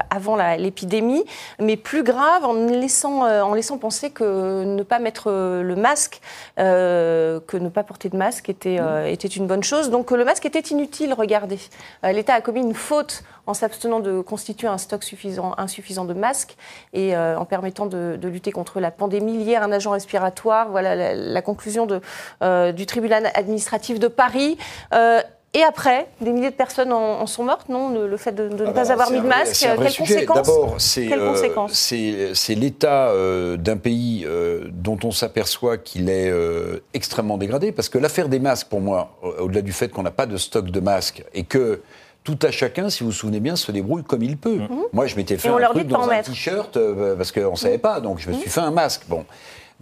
avant 0.08 0.36
l'épidémie, 0.56 1.24
mais 1.60 1.76
plus 1.76 2.04
grave, 2.04 2.42
en 2.44 2.54
laissant, 2.54 3.26
en 3.28 3.52
laissant 3.52 3.76
penser 3.76 4.01
que 4.10 4.64
ne 4.64 4.82
pas 4.82 4.98
mettre 4.98 5.30
le 5.30 5.76
masque, 5.76 6.20
que 6.56 7.56
ne 7.56 7.68
pas 7.68 7.82
porter 7.82 8.08
de 8.08 8.16
masque 8.16 8.48
était, 8.48 8.80
mm. 8.80 9.06
était 9.06 9.28
une 9.28 9.46
bonne 9.46 9.62
chose. 9.62 9.90
Donc 9.90 10.10
le 10.10 10.24
masque 10.24 10.46
était 10.46 10.60
inutile, 10.60 11.14
regardez. 11.14 11.58
Euh, 12.04 12.12
L'État 12.12 12.34
a 12.34 12.40
commis 12.40 12.60
une 12.60 12.74
faute 12.74 13.22
en 13.46 13.54
s'abstenant 13.54 14.00
de 14.00 14.20
constituer 14.20 14.68
un 14.68 14.78
stock 14.78 15.02
suffisant, 15.02 15.54
insuffisant 15.58 16.04
de 16.04 16.14
masques 16.14 16.56
et 16.92 17.16
euh, 17.16 17.36
en 17.36 17.44
permettant 17.44 17.86
de, 17.86 18.18
lutter 18.22 18.52
contre 18.52 18.80
la 18.80 18.90
pandémie 18.90 19.44
liée 19.44 19.56
à 19.56 19.64
un 19.64 19.72
agent 19.72 19.90
respiratoire. 19.90 20.70
Voilà 20.70 21.14
la, 21.14 21.42
conclusion 21.42 21.86
de, 21.86 22.00
euh, 22.42 22.72
du 22.72 22.86
tribunal 22.86 23.30
administratif 23.34 23.98
de 23.98 24.08
Paris. 24.08 24.58
Et 25.54 25.62
après, 25.62 26.06
des 26.22 26.32
milliers 26.32 26.50
de 26.50 26.56
personnes 26.56 26.92
en, 26.92 27.26
sont 27.26 27.44
mortes, 27.44 27.68
non 27.68 27.90
Le, 27.90 28.16
fait 28.16 28.32
de, 28.32 28.48
ne 28.48 28.66
ah 28.68 28.72
pas 28.72 28.84
bah, 28.84 28.92
avoir 28.92 29.10
mis 29.10 29.20
de 29.20 29.26
masque, 29.26 29.66
quelles 29.66 29.94
conséquences 29.94 30.46
D'abord, 30.46 30.76
c'est 31.70 32.54
l'état 32.54 33.12
d'un 33.58 33.76
pays 33.76 34.26
dont 34.70 34.98
on 35.04 35.10
s'aperçoit 35.10 35.76
qu'il 35.76 36.08
est 36.08 36.32
extrêmement 36.94 37.36
dégradé, 37.36 37.70
parce 37.70 37.90
que 37.90 37.98
l'affaire 37.98 38.30
des 38.30 38.38
masques, 38.38 38.68
pour 38.68 38.80
moi, 38.80 39.18
au-delà 39.38 39.60
du 39.60 39.72
fait 39.72 39.88
qu'on 39.88 40.02
n'a 40.02 40.10
pas 40.10 40.24
de 40.24 40.38
stock 40.38 40.70
de 40.70 40.80
masques 40.80 41.22
et 41.34 41.44
que 41.44 41.82
tout 42.24 42.38
à 42.42 42.50
chacun, 42.50 42.88
si 42.88 43.02
vous 43.02 43.10
vous 43.10 43.16
souvenez 43.16 43.40
bien, 43.40 43.56
se 43.56 43.72
débrouille 43.72 44.04
comme 44.04 44.22
il 44.22 44.36
peut. 44.36 44.58
Mmh. 44.58 44.68
Moi, 44.92 45.06
je 45.06 45.16
m'étais 45.16 45.36
fait 45.36 45.48
un 45.48 45.58
truc 45.70 45.88
dans 45.88 46.08
un 46.08 46.22
t-shirt 46.22 46.76
euh, 46.76 47.16
parce 47.16 47.32
qu'on 47.32 47.52
ne 47.52 47.56
savait 47.56 47.78
pas, 47.78 48.00
donc 48.00 48.20
je 48.20 48.28
me 48.28 48.34
suis 48.34 48.48
mmh. 48.48 48.52
fait 48.52 48.60
un 48.60 48.70
masque. 48.70 49.02
Bon. 49.08 49.24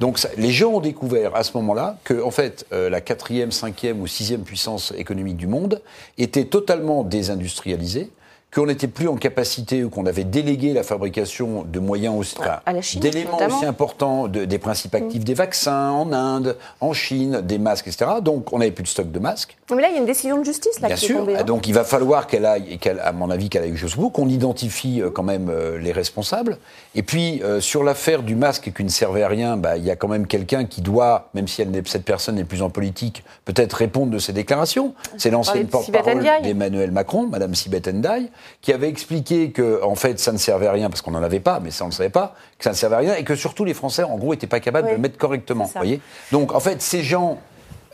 Donc 0.00 0.19
les 0.38 0.50
gens 0.50 0.71
ont 0.71 0.80
découvert 0.80 1.37
à 1.37 1.45
ce 1.45 1.54
moment-là 1.59 1.99
que, 2.04 2.23
en 2.23 2.30
fait, 2.30 2.66
euh, 2.73 2.88
la 2.88 3.02
quatrième, 3.02 3.52
cinquième 3.52 4.00
ou 4.00 4.07
sixième 4.07 4.45
puissance 4.45 4.95
économique 4.97 5.37
du 5.37 5.47
monde 5.47 5.83
était 6.16 6.47
totalement 6.47 7.04
désindustrialisée 7.04 8.11
qu'on 8.52 8.66
n'était 8.66 8.88
plus 8.88 9.07
en 9.07 9.16
capacité 9.16 9.85
ou 9.85 9.90
qu'on 9.90 10.07
avait 10.07 10.25
délégué 10.25 10.73
la 10.73 10.83
fabrication 10.83 11.64
de 11.64 11.78
moyens 11.78 12.16
aussi, 12.16 12.99
d'éléments 12.99 13.38
aussi 13.38 13.64
importants, 13.64 14.26
des 14.26 14.59
principes 14.59 14.95
actifs 14.95 15.21
mm. 15.21 15.25
des 15.25 15.35
vaccins 15.35 15.90
en 15.90 16.12
Inde, 16.12 16.57
en 16.80 16.92
Chine, 16.92 17.42
des 17.42 17.59
masques, 17.59 17.87
etc. 17.87 18.11
Donc 18.23 18.52
on 18.52 18.59
n'avait 18.59 18.73
plus 18.73 18.83
de 18.83 18.88
stock 18.88 19.11
de 19.11 19.19
masques. 19.19 19.57
Mais 19.75 19.83
là, 19.83 19.88
il 19.88 19.95
y 19.95 19.97
a 19.97 20.00
une 20.00 20.07
décision 20.07 20.38
de 20.38 20.45
justice 20.45 20.80
là, 20.80 20.88
Bien 20.88 20.97
sûr. 20.97 21.28
Hein. 21.28 21.45
Donc 21.45 21.69
il 21.69 21.75
va 21.75 21.85
falloir 21.85 22.26
qu'elle 22.26 22.45
aille, 22.45 22.78
à 23.02 23.12
mon 23.12 23.30
avis, 23.30 23.49
qu'elle 23.49 23.62
aille 23.62 23.76
jusqu'au 23.76 24.02
bout, 24.02 24.11
qu'on 24.11 24.28
identifie 24.28 25.00
euh, 25.00 25.11
quand 25.11 25.23
même 25.23 25.49
euh, 25.49 25.78
les 25.78 25.92
responsables. 25.92 26.59
Et 26.97 27.04
puis 27.04 27.40
euh, 27.45 27.61
sur 27.61 27.85
l'affaire 27.85 28.25
du 28.25 28.35
masque 28.35 28.73
qui 28.75 28.83
ne 28.83 28.88
servait 28.88 29.23
à 29.23 29.28
rien, 29.28 29.57
bah, 29.57 29.76
il 29.76 29.85
y 29.85 29.90
a 29.92 29.97
quand 29.97 30.09
même 30.09 30.26
quelqu'un 30.26 30.64
qui 30.64 30.80
doit, 30.80 31.28
même 31.35 31.47
si 31.47 31.62
elle 31.62 31.71
cette 31.87 32.04
personne 32.04 32.35
n'est 32.35 32.45
plus 32.45 32.62
en 32.62 32.69
politique, 32.69 33.25
peut-être 33.45 33.75
répondre 33.75 34.11
de 34.11 34.19
ses 34.19 34.33
déclarations. 34.33 34.95
C'est 35.16 35.30
l'ancienne 35.30 35.69
porte-parole 35.69 36.25
d'Emmanuel 36.42 36.90
Macron, 36.90 37.26
Madame 37.28 37.54
Sibeth 37.54 37.87
Ndiaye 37.87 38.30
qui 38.61 38.73
avait 38.73 38.88
expliqué 38.88 39.50
que, 39.50 39.82
en 39.82 39.94
fait, 39.94 40.18
ça 40.18 40.32
ne 40.32 40.38
servait 40.38 40.66
à 40.66 40.73
rien 40.73 40.88
parce 40.88 41.02
qu'on 41.02 41.11
n'en 41.11 41.23
avait 41.23 41.40
pas, 41.40 41.61
mais 41.61 41.70
ça 41.70 41.85
on 41.85 41.88
ne 41.88 41.92
savait 41.92 42.11
pas, 42.11 42.35
que 42.59 42.64
ça 42.64 42.70
ne 42.70 42.76
servait 42.76 42.97
à 42.97 42.99
rien 43.00 43.14
et 43.14 43.25
que 43.25 43.35
surtout 43.35 43.64
les 43.64 43.75
Français, 43.75 44.02
en 44.02 44.16
gros, 44.16 44.32
n'étaient 44.32 44.47
pas 44.47 44.61
capables 44.61 44.88
de 44.88 44.92
le 44.92 44.99
mettre 44.99 45.18
correctement. 45.18 45.70
Voyez 45.75 46.00
Donc, 46.32 46.54
en 46.54 46.61
fait, 46.61 46.82
ces 46.82 47.02
gens. 47.02 47.38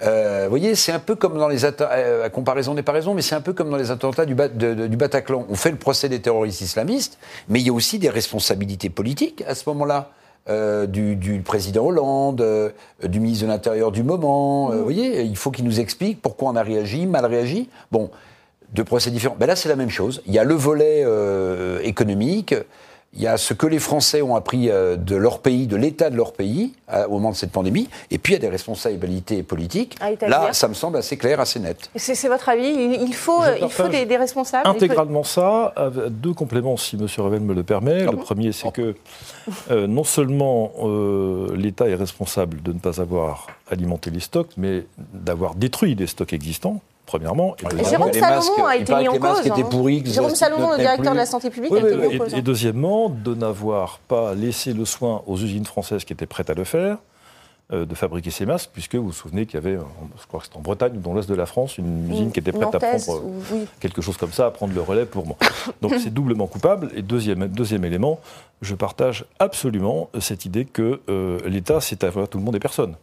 Euh, 0.02 0.42
vous 0.44 0.50
voyez, 0.50 0.74
c'est 0.74 0.92
un 0.92 0.98
peu 0.98 1.14
comme 1.14 1.38
dans 1.38 1.48
les 1.48 1.64
attentats, 1.64 1.94
euh, 1.94 2.26
à 2.26 2.28
comparaison 2.28 2.74
n'est 2.74 2.82
pas 2.82 2.92
raison, 2.92 3.14
mais 3.14 3.22
c'est 3.22 3.34
un 3.34 3.40
peu 3.40 3.54
comme 3.54 3.70
dans 3.70 3.78
les 3.78 3.90
attentats 3.90 4.26
du, 4.26 4.34
du, 4.34 4.96
Bataclan. 4.96 5.46
On 5.48 5.54
fait 5.54 5.70
le 5.70 5.78
procès 5.78 6.10
des 6.10 6.20
terroristes 6.20 6.60
islamistes, 6.60 7.16
mais 7.48 7.60
il 7.60 7.66
y 7.66 7.70
a 7.70 7.72
aussi 7.72 7.98
des 7.98 8.10
responsabilités 8.10 8.90
politiques 8.90 9.42
à 9.48 9.54
ce 9.54 9.66
moment-là. 9.70 10.10
Euh, 10.48 10.86
du, 10.86 11.16
du, 11.16 11.40
président 11.40 11.86
Hollande, 11.86 12.40
euh, 12.40 12.70
du 13.02 13.18
ministre 13.18 13.46
de 13.46 13.50
l'Intérieur 13.50 13.90
du 13.90 14.04
moment. 14.04 14.70
Euh, 14.70 14.76
vous 14.76 14.84
voyez, 14.84 15.22
il 15.22 15.36
faut 15.36 15.50
qu'il 15.50 15.64
nous 15.64 15.80
explique 15.80 16.22
pourquoi 16.22 16.50
on 16.50 16.54
a 16.54 16.62
réagi, 16.62 17.04
mal 17.04 17.26
réagi. 17.26 17.68
Bon, 17.90 18.10
deux 18.72 18.84
procès 18.84 19.10
différents. 19.10 19.36
Ben 19.38 19.46
là, 19.46 19.56
c'est 19.56 19.68
la 19.68 19.76
même 19.76 19.90
chose. 19.90 20.22
Il 20.26 20.34
y 20.34 20.38
a 20.38 20.44
le 20.44 20.54
volet 20.54 21.02
euh, 21.04 21.80
économique, 21.82 22.54
il 23.14 23.22
y 23.22 23.26
a 23.26 23.38
ce 23.38 23.54
que 23.54 23.66
les 23.66 23.78
Français 23.78 24.20
ont 24.20 24.36
appris 24.36 24.68
euh, 24.68 24.96
de 24.96 25.16
leur 25.16 25.38
pays, 25.38 25.66
de 25.66 25.76
l'état 25.76 26.10
de 26.10 26.16
leur 26.16 26.34
pays 26.34 26.74
au 27.08 27.12
moment 27.12 27.30
de 27.30 27.36
cette 27.36 27.50
pandémie, 27.50 27.88
et 28.10 28.18
puis 28.18 28.34
il 28.34 28.36
y 28.36 28.38
a 28.38 28.40
des 28.40 28.48
responsabilités 28.48 29.42
politiques. 29.42 29.96
Là, 30.20 30.52
ça 30.52 30.68
me 30.68 30.74
semble 30.74 30.98
assez 30.98 31.16
clair, 31.16 31.40
assez 31.40 31.58
net. 31.58 31.90
C'est 31.96 32.28
votre 32.28 32.48
avis? 32.48 32.68
Il 32.68 33.14
faut, 33.14 33.42
il 33.60 33.70
faut 33.70 33.88
des, 33.88 34.16
responsables 34.16 34.68
Intégralement 34.68 35.24
ça. 35.24 35.74
Deux 36.10 36.34
compléments, 36.34 36.76
si 36.76 36.96
M. 36.96 37.06
Revel 37.18 37.40
me 37.40 37.54
le 37.54 37.62
permet. 37.62 38.04
Le 38.04 38.16
premier, 38.16 38.52
c'est 38.52 38.70
que 38.70 38.94
euh, 39.70 39.86
non 39.86 40.04
seulement 40.04 40.72
l'État 41.54 41.88
est 41.88 41.94
responsable 41.94 42.62
de 42.62 42.72
ne 42.72 42.78
pas 42.78 43.00
avoir 43.00 43.48
alimenté 43.70 44.10
les 44.10 44.20
stocks, 44.20 44.50
mais 44.56 44.84
d'avoir 45.12 45.54
détruit 45.54 45.96
des 45.96 46.06
stocks 46.06 46.32
existants 46.32 46.80
premièrement. 47.06 47.56
Et, 47.56 47.84
Jérôme 47.84 48.12
Salomon 48.12 48.66
a 48.66 48.76
été 48.76 48.94
mis 48.94 49.08
en 49.08 49.18
cause. 49.18 49.50
Hein. 49.50 50.02
Jérôme 50.04 50.34
Salomon, 50.34 50.72
le 50.72 50.78
directeur 50.78 51.12
de 51.12 51.18
la 51.18 51.26
santé 51.26 51.50
publique, 51.50 51.72
a 51.72 51.78
été 51.78 51.96
mis 51.96 52.16
en 52.16 52.18
cause. 52.18 52.34
Et, 52.34 52.42
deuxièmement, 52.42 53.08
de 53.08 53.34
n'avoir 53.34 54.00
pas 54.06 54.34
laissé 54.34 54.72
le 54.72 54.84
soin 54.84 55.22
aux 55.26 55.36
usines 55.36 55.64
françaises 55.64 56.04
qui 56.04 56.12
étaient 56.12 56.26
prêtes 56.26 56.50
à 56.50 56.54
le 56.54 56.64
faire. 56.64 56.98
Euh, 57.72 57.84
de 57.84 57.96
fabriquer 57.96 58.30
ces 58.30 58.46
masques, 58.46 58.70
puisque 58.72 58.94
vous 58.94 59.06
vous 59.06 59.12
souvenez 59.12 59.44
qu'il 59.44 59.54
y 59.54 59.56
avait, 59.56 59.76
je 59.76 60.26
crois 60.28 60.38
que 60.38 60.46
c'était 60.46 60.56
en 60.56 60.60
Bretagne 60.60 60.92
ou 60.98 61.00
dans 61.00 61.14
l'Est 61.14 61.28
de 61.28 61.34
la 61.34 61.46
France, 61.46 61.78
une 61.78 62.08
usine 62.08 62.30
qui 62.30 62.38
était 62.38 62.52
prête 62.52 62.72
à 62.72 62.78
prendre 62.78 63.22
quelque 63.80 64.00
chose 64.00 64.16
comme 64.16 64.30
ça, 64.30 64.46
à 64.46 64.50
prendre 64.52 64.72
le 64.72 64.80
relais 64.80 65.04
pour 65.04 65.26
moi. 65.26 65.36
Donc 65.82 65.94
c'est 65.98 66.14
doublement 66.14 66.46
coupable. 66.46 66.92
Et 66.94 67.02
deuxième, 67.02 67.48
deuxième 67.48 67.84
élément, 67.84 68.20
je 68.62 68.76
partage 68.76 69.24
absolument 69.40 70.10
cette 70.20 70.44
idée 70.44 70.64
que 70.64 71.00
euh, 71.08 71.40
l'État, 71.44 71.80
c'est 71.80 72.04
à 72.04 72.12
tout 72.12 72.38
le 72.38 72.44
monde 72.44 72.54
et 72.54 72.60
personne. 72.60 72.94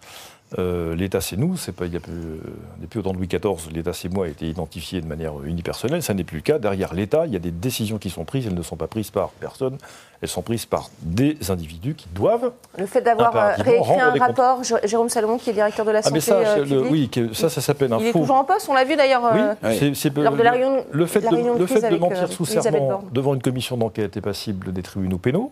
Euh, 0.60 0.96
L'État, 0.96 1.22
c'est 1.22 1.38
nous. 1.38 1.58
C'est 1.58 1.72
pas, 1.72 1.86
il 1.86 1.94
y 1.94 1.98
a 1.98 2.00
plus, 2.00 2.40
depuis 2.80 3.00
autant 3.00 3.12
de 3.12 3.18
Louis 3.18 3.28
XIV, 3.28 3.72
l'État, 3.74 3.94
c'est 3.94 4.10
moi, 4.10 4.26
a 4.26 4.30
été 4.30 4.48
identifié 4.48 5.02
de 5.02 5.08
manière 5.08 5.42
unipersonnelle. 5.44 6.04
Ça 6.04 6.14
n'est 6.14 6.24
plus 6.24 6.38
le 6.38 6.44
cas. 6.44 6.60
Derrière 6.60 6.94
l'État, 6.94 7.26
il 7.26 7.34
y 7.34 7.36
a 7.36 7.40
des 7.40 7.52
décisions 7.52 7.98
qui 7.98 8.10
sont 8.10 8.26
prises. 8.26 8.48
Elles 8.48 8.54
ne 8.54 8.62
sont 8.62 8.76
pas 8.76 8.88
prises 8.88 9.12
par 9.12 9.30
personne. 9.30 9.78
Elles 10.22 10.30
sont 10.30 10.42
prises 10.42 10.66
par 10.66 10.90
des 11.02 11.38
individus 11.50 11.96
qui 11.96 12.08
doivent. 12.14 12.52
Le 12.78 12.86
fait 12.86 13.02
d'avoir 13.02 13.36
euh, 13.36 13.54
réécrit 13.58 14.00
un 14.00 14.12
rapport, 14.12 14.62
Jérôme 14.84 15.10
Salomon, 15.10 15.38
qui 15.38 15.50
est 15.50 15.54
directeur 15.54 15.86
de 15.86 15.92
la 15.92 16.02
santé 16.02 16.12
ah 16.12 16.16
mais 16.16 16.22
ça, 16.22 16.60
euh, 16.60 16.88
oui, 16.90 17.10
ça, 17.34 17.50
ça 17.50 17.62
s'appelle 17.62 17.92
un 17.92 17.98
faux. 17.98 18.04
Il 18.04 18.08
est 18.10 18.14
toujours 18.14 18.36
en 18.36 18.44
poste. 18.44 18.68
On 18.70 18.74
l'a 18.74 18.86
vu 18.86 18.96
d'ailleurs 18.96 19.22
oui, 19.34 19.94
c'est, 19.96 20.16
lors 20.18 20.36
de 20.36 20.42
la 20.42 20.52
réunion. 20.52 20.86
Le 20.92 21.06
fait 21.06 21.22
de, 21.22 21.58
le 21.60 21.66
fait 21.66 21.90
de 21.90 21.98
mentir 21.98 22.32
sous 22.32 22.46
serment 22.46 23.04
devant 23.12 23.34
une 23.34 23.42
commission 23.42 23.78
d'enquête 23.78 24.16
est 24.18 24.22
passible 24.22 24.72
des 24.72 24.82
tribunaux 24.82 25.18
pénaux. 25.18 25.52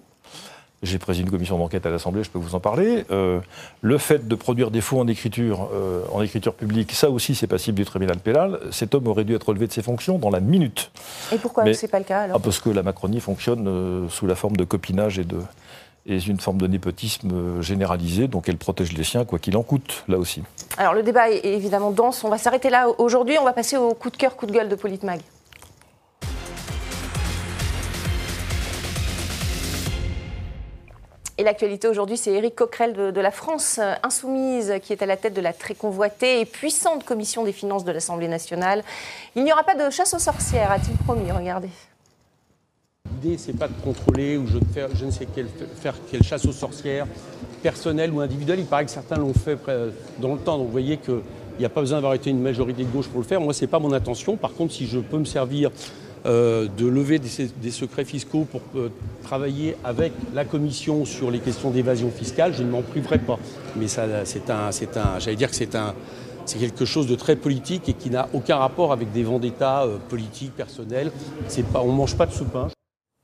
J'ai 0.84 0.98
présidé 0.98 1.26
une 1.26 1.32
commission 1.32 1.60
d'enquête 1.60 1.86
à 1.86 1.92
l'Assemblée, 1.92 2.24
je 2.24 2.32
peux 2.32 2.40
vous 2.40 2.56
en 2.56 2.60
parler. 2.60 3.06
Euh, 3.12 3.40
le 3.82 3.98
fait 4.00 4.28
de 4.28 4.34
produire 4.34 4.72
des 4.72 4.82
faux 4.82 5.00
en 5.00 5.08
écriture, 5.08 5.70
euh, 5.74 6.02
en 6.12 6.24
écriture 6.24 6.56
publique, 6.56 6.92
ça 6.94 7.12
aussi 7.12 7.36
c'est 7.36 7.46
passible 7.46 7.78
du 7.78 7.86
tribunal 7.86 8.18
pénal. 8.18 8.60
Cet 8.72 8.96
homme 8.96 9.08
aurait 9.08 9.24
dû 9.24 9.36
être 9.36 9.48
relevé 9.48 9.68
de 9.68 9.72
ses 9.72 9.84
fonctions 9.84 10.18
dans 10.18 10.32
la 10.32 10.40
minute. 10.40 10.92
Et 11.32 11.38
pourquoi 11.38 11.72
ce 11.72 11.86
n'est 11.86 11.88
pas 11.88 12.00
le 12.00 12.06
cas 12.06 12.22
alors 12.22 12.38
ah, 12.38 12.42
Parce 12.44 12.60
que 12.60 12.72
la 12.72 12.82
Macronie 12.82 13.20
fonctionne 13.20 13.68
euh, 13.68 14.10
sous 14.10 14.26
la 14.26 14.34
forme 14.34 14.58
de 14.58 14.64
copinage 14.64 15.20
et 15.20 15.24
de 15.24 15.38
et 16.08 16.18
une 16.18 16.40
forme 16.40 16.58
de 16.58 16.66
népotisme 16.66 17.62
généralisé, 17.62 18.28
donc 18.28 18.50
elle 18.50 18.58
protège 18.58 18.92
les 18.94 19.04
siens, 19.04 19.24
quoi 19.24 19.38
qu'il 19.38 19.56
en 19.56 19.62
coûte, 19.62 20.04
là 20.08 20.18
aussi. 20.18 20.42
Alors 20.80 20.96
le 20.96 21.04
débat 21.04 21.30
est 21.30 21.46
évidemment 21.46 21.92
dense, 21.92 22.24
on 22.24 22.30
va 22.30 22.40
s'arrêter 22.40 22.72
là 22.72 22.88
aujourd'hui, 22.98 23.38
on 23.40 23.44
va 23.44 23.54
passer 23.54 23.78
au 23.78 23.94
coup 23.94 24.10
de 24.10 24.18
cœur, 24.18 24.36
coup 24.36 24.48
de 24.48 24.52
gueule 24.52 24.68
de 24.68 24.74
Politmag. 24.74 25.22
Et 31.42 31.44
l'actualité 31.44 31.88
aujourd'hui, 31.88 32.18
c'est 32.18 32.34
Éric 32.34 32.54
Coquerel 32.54 32.94
de, 32.94 33.20
la 33.20 33.32
France 33.32 33.80
Insoumise 34.04 34.76
qui 34.84 34.94
est 34.94 35.02
à 35.02 35.08
la 35.08 35.18
tête 35.18 35.34
de 35.34 35.42
la 35.42 35.54
très 35.54 35.74
convoitée 35.74 36.40
et 36.40 36.46
puissante 36.46 37.04
commission 37.04 37.44
des 37.44 37.52
finances 37.52 37.84
de 37.84 37.92
l'Assemblée 37.92 38.28
nationale. 38.28 38.84
Il 39.36 39.44
n'y 39.44 39.52
aura 39.52 39.64
pas 39.64 39.74
de 39.74 39.90
chasse 39.90 40.14
aux 40.14 40.20
sorcières, 40.20 40.72
a-t-il 40.72 40.96
promis 40.98 41.32
Regardez. 41.32 41.70
L'idée, 43.10 43.40
c'est 43.40 43.58
pas 43.58 43.68
de 43.68 43.74
contrôler 43.84 44.38
ou 44.38 44.46
je, 44.46 44.60
faire, 44.72 44.90
je 44.94 45.04
ne 45.04 45.10
sais 45.10 45.26
quelle, 45.26 45.48
faire 45.78 45.96
quelle 46.12 46.22
chasse 46.22 46.46
aux 46.46 46.52
sorcières, 46.52 47.08
personnelle 47.64 48.12
ou 48.12 48.20
individuelle. 48.20 48.60
Il 48.60 48.68
paraît 48.68 48.86
que 48.86 48.92
certains 48.92 49.18
l'ont 49.18 49.34
fait 49.34 49.58
dans 50.20 50.36
le 50.36 50.40
temps. 50.40 50.60
Donc 50.60 50.68
vous 50.68 50.72
voyez 50.72 50.98
qu'il 50.98 51.22
n'y 51.58 51.66
a 51.66 51.70
pas 51.70 51.82
besoin 51.82 51.98
d'avoir 51.98 52.14
été 52.14 52.30
une 52.30 52.44
majorité 52.44 52.84
de 52.84 52.92
gauche 52.92 53.08
pour 53.08 53.20
le 53.20 53.26
faire. 53.26 53.42
Moi, 53.42 53.56
ce 53.56 53.62
n'est 53.62 53.68
pas 53.68 53.80
mon 53.80 53.94
intention. 53.94 54.38
Par 54.38 54.54
contre, 54.54 54.74
si 54.74 54.86
je 54.86 55.00
peux 55.00 55.18
me 55.18 55.26
servir 55.26 55.72
euh, 56.26 56.68
de 56.78 56.86
lever 56.86 57.20
des, 57.20 57.72
secrets 57.72 58.06
fiscaux 58.06 58.46
pour 58.50 58.62
euh, 58.76 58.90
travailler 59.24 59.76
avec 59.84 60.14
la 60.34 60.46
Commission 60.46 61.04
sur 61.04 61.32
les 61.32 61.40
questions 61.40 61.72
d'évasion 61.72 62.12
fiscale, 62.12 62.54
je 62.54 62.64
ne 62.64 62.70
m'en 62.70 62.84
priverai 62.84 63.18
pas. 63.18 63.40
Mais 63.76 63.88
c'est 63.88 64.02
un, 64.50 64.72
c'est 64.72 64.98
un, 64.98 65.20
j'allais 65.20 65.36
dire 65.36 65.50
que 65.50 65.56
c'est 65.56 65.76
un, 65.76 65.96
c'est 66.46 66.60
quelque 66.60 66.86
chose 66.86 67.08
de 67.08 67.16
très 67.16 67.36
politique 67.36 67.90
et 67.90 67.94
qui 67.94 68.10
n'a 68.10 68.30
aucun 68.34 68.58
rapport 68.58 68.92
avec 68.92 69.12
des 69.12 69.24
vendettas 69.24 69.86
euh, 69.86 69.98
politiques, 70.10 70.56
personnels. 70.56 71.12
C'est 71.48 71.66
pas, 71.66 71.82
on 71.82 71.92
mange 71.92 72.16
pas 72.16 72.26
de 72.26 72.34
soupe. 72.34 72.56
Hein. 72.56 72.68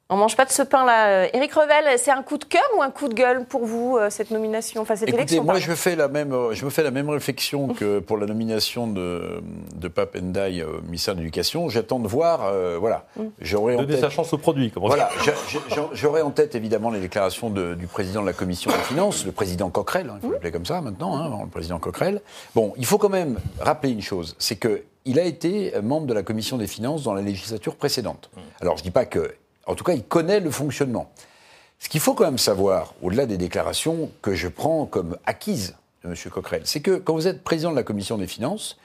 On 0.10 0.16
mange 0.16 0.38
pas 0.38 0.46
de 0.46 0.52
ce 0.52 0.62
pain-là. 0.62 1.36
Éric 1.36 1.54
Revel, 1.54 1.98
c'est 2.00 2.12
un 2.12 2.24
coup 2.24 2.38
de 2.38 2.46
cœur 2.46 2.64
ou 2.78 2.82
un 2.82 2.90
coup 2.92 3.10
de 3.10 3.14
gueule 3.14 3.44
pour 3.44 3.66
vous, 3.66 3.98
euh, 3.98 4.10
cette 4.10 4.32
nomination, 4.32 4.82
enfin 4.82 4.96
cette 4.96 5.10
Écoutez, 5.10 5.24
élection 5.24 5.44
moi, 5.44 5.60
je 5.60 5.74
fais, 5.74 5.98
la 5.98 6.08
même, 6.08 6.34
je 6.52 6.64
me 6.64 6.70
fais 6.70 6.82
la 6.82 6.92
même 6.92 7.10
réflexion 7.10 7.68
que 7.74 8.00
pour 8.00 8.16
la 8.18 8.26
nomination 8.26 8.88
de, 8.88 9.42
de 9.76 9.88
Pape 9.90 10.16
Ndiaye 10.16 10.64
au 10.64 10.82
ministère 10.84 11.14
de 11.14 11.20
l'Éducation. 11.20 11.68
J'attends 11.68 12.00
de 12.00 12.08
voir, 12.08 12.46
euh, 12.46 12.78
voilà. 12.80 13.06
J'aurais 13.42 13.76
en 13.76 13.80
Donner 13.80 13.96
tête... 13.96 14.02
sa 14.02 14.10
chance 14.10 14.32
au 14.32 14.38
produit. 14.38 14.72
Comme 14.72 14.86
on 14.86 14.88
dit. 14.90 14.96
Voilà, 14.96 15.10
j'aurais 15.92 16.22
en 16.22 16.32
tête 16.32 16.56
évidemment 16.56 16.90
les 16.90 17.02
déclarations 17.02 17.50
de- 17.50 17.74
du 17.76 17.88
président 17.88 18.22
de 18.22 18.28
la 18.28 18.34
commission 18.34 18.72
des 18.72 18.78
finances, 18.78 19.26
le 19.26 19.34
président 19.34 19.70
Coquerel, 19.70 20.10
hein, 20.10 20.20
il 20.22 20.26
faut 20.28 20.32
l'appeler 20.32 20.52
comme 20.54 20.66
ça 20.66 20.80
maintenant, 20.80 21.18
hein, 21.18 21.38
le 21.44 21.50
président 21.50 21.80
Coquerel. 21.80 22.22
Bon, 22.56 22.74
il 22.78 22.86
faut 22.86 22.98
quand 22.98 23.10
même 23.10 23.40
rappeler 23.60 23.92
une 23.92 24.02
chose, 24.02 24.38
c'est 24.40 24.56
que 24.56 24.84
il 25.04 25.20
a 25.20 25.24
été 25.24 25.74
membre 25.84 26.08
de 26.08 26.14
la 26.14 26.24
commission 26.24 26.58
des 26.58 26.68
finances 26.68 27.04
dans 27.04 27.14
la 27.14 27.22
législature 27.22 27.76
précédente. 27.76 28.30
Alors 28.62 28.78
je 28.78 28.84
dis 28.84 28.92
pas 28.92 29.06
que, 29.06 29.34
en 29.68 29.76
tout 29.76 29.84
cas, 29.84 29.94
il 29.94 30.04
connaît 30.04 30.40
le 30.40 30.50
fonctionnement. 30.52 31.12
Ce 31.80 31.90
qu'il 31.90 32.00
faut 32.00 32.14
quand 32.16 32.26
même 32.26 32.38
savoir, 32.40 32.96
au-delà 33.04 33.26
des 33.28 33.38
déclarations 33.38 34.10
que 34.22 34.34
je 34.34 34.48
prends 34.48 34.86
comme 34.86 35.18
acquises 35.26 35.76
de 36.04 36.10
M. 36.10 36.16
Coquerel, 36.32 36.62
c'est 36.66 36.80
que 36.80 36.96
quand 36.98 37.14
vous 37.14 37.28
êtes 37.28 37.44
président 37.44 37.70
de 37.72 37.76
la 37.76 37.84
commission 37.84 38.18
des 38.18 38.28
finances, 38.28 38.78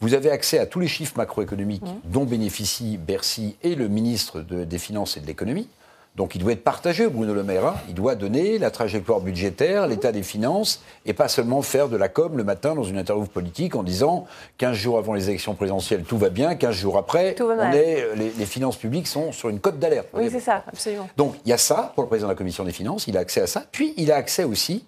vous 0.00 0.14
avez 0.14 0.30
accès 0.30 0.58
à 0.58 0.66
tous 0.66 0.80
les 0.80 0.88
chiffres 0.88 1.14
macroéconomiques 1.16 1.84
dont 2.04 2.24
bénéficie 2.24 2.96
Bercy 2.96 3.56
et 3.62 3.74
le 3.74 3.86
ministre 3.88 4.40
de- 4.40 4.64
des 4.64 4.78
Finances 4.78 5.16
et 5.16 5.20
de 5.20 5.26
l'économie. 5.26 5.68
Donc 6.16 6.34
il 6.34 6.38
doit 6.38 6.52
être 6.52 6.64
partagé, 6.64 7.08
Bruno 7.08 7.32
Le 7.32 7.42
Maire. 7.44 7.66
hein. 7.66 7.74
Il 7.88 7.94
doit 7.94 8.14
donner 8.14 8.58
la 8.58 8.70
trajectoire 8.70 9.20
budgétaire, 9.20 9.86
l'état 9.86 10.12
des 10.12 10.22
finances, 10.22 10.82
et 11.06 11.12
pas 11.12 11.28
seulement 11.28 11.62
faire 11.62 11.88
de 11.88 11.96
la 11.96 12.08
com 12.08 12.36
le 12.36 12.44
matin 12.44 12.74
dans 12.74 12.82
une 12.82 12.98
interview 12.98 13.26
politique 13.26 13.76
en 13.76 13.82
disant 13.82 14.26
15 14.58 14.76
jours 14.76 14.98
avant 14.98 15.14
les 15.14 15.28
élections 15.28 15.54
présidentielles, 15.54 16.02
tout 16.02 16.18
va 16.18 16.28
bien, 16.28 16.56
15 16.56 16.74
jours 16.74 16.98
après, 16.98 17.36
on 17.40 17.72
est, 17.72 18.04
les, 18.16 18.30
les 18.36 18.46
finances 18.46 18.76
publiques 18.76 19.06
sont 19.06 19.32
sur 19.32 19.48
une 19.48 19.60
cote 19.60 19.78
d'alerte. 19.78 20.08
Oui, 20.12 20.28
c'est 20.30 20.40
ça, 20.40 20.64
absolument. 20.66 21.08
Donc 21.16 21.36
il 21.46 21.50
y 21.50 21.52
a 21.52 21.58
ça 21.58 21.92
pour 21.94 22.02
le 22.02 22.08
président 22.08 22.26
de 22.26 22.32
la 22.32 22.36
commission 22.36 22.64
des 22.64 22.72
finances, 22.72 23.06
il 23.06 23.16
a 23.16 23.20
accès 23.20 23.42
à 23.42 23.46
ça, 23.46 23.64
puis 23.70 23.94
il 23.96 24.10
a 24.10 24.16
accès 24.16 24.44
aussi 24.44 24.84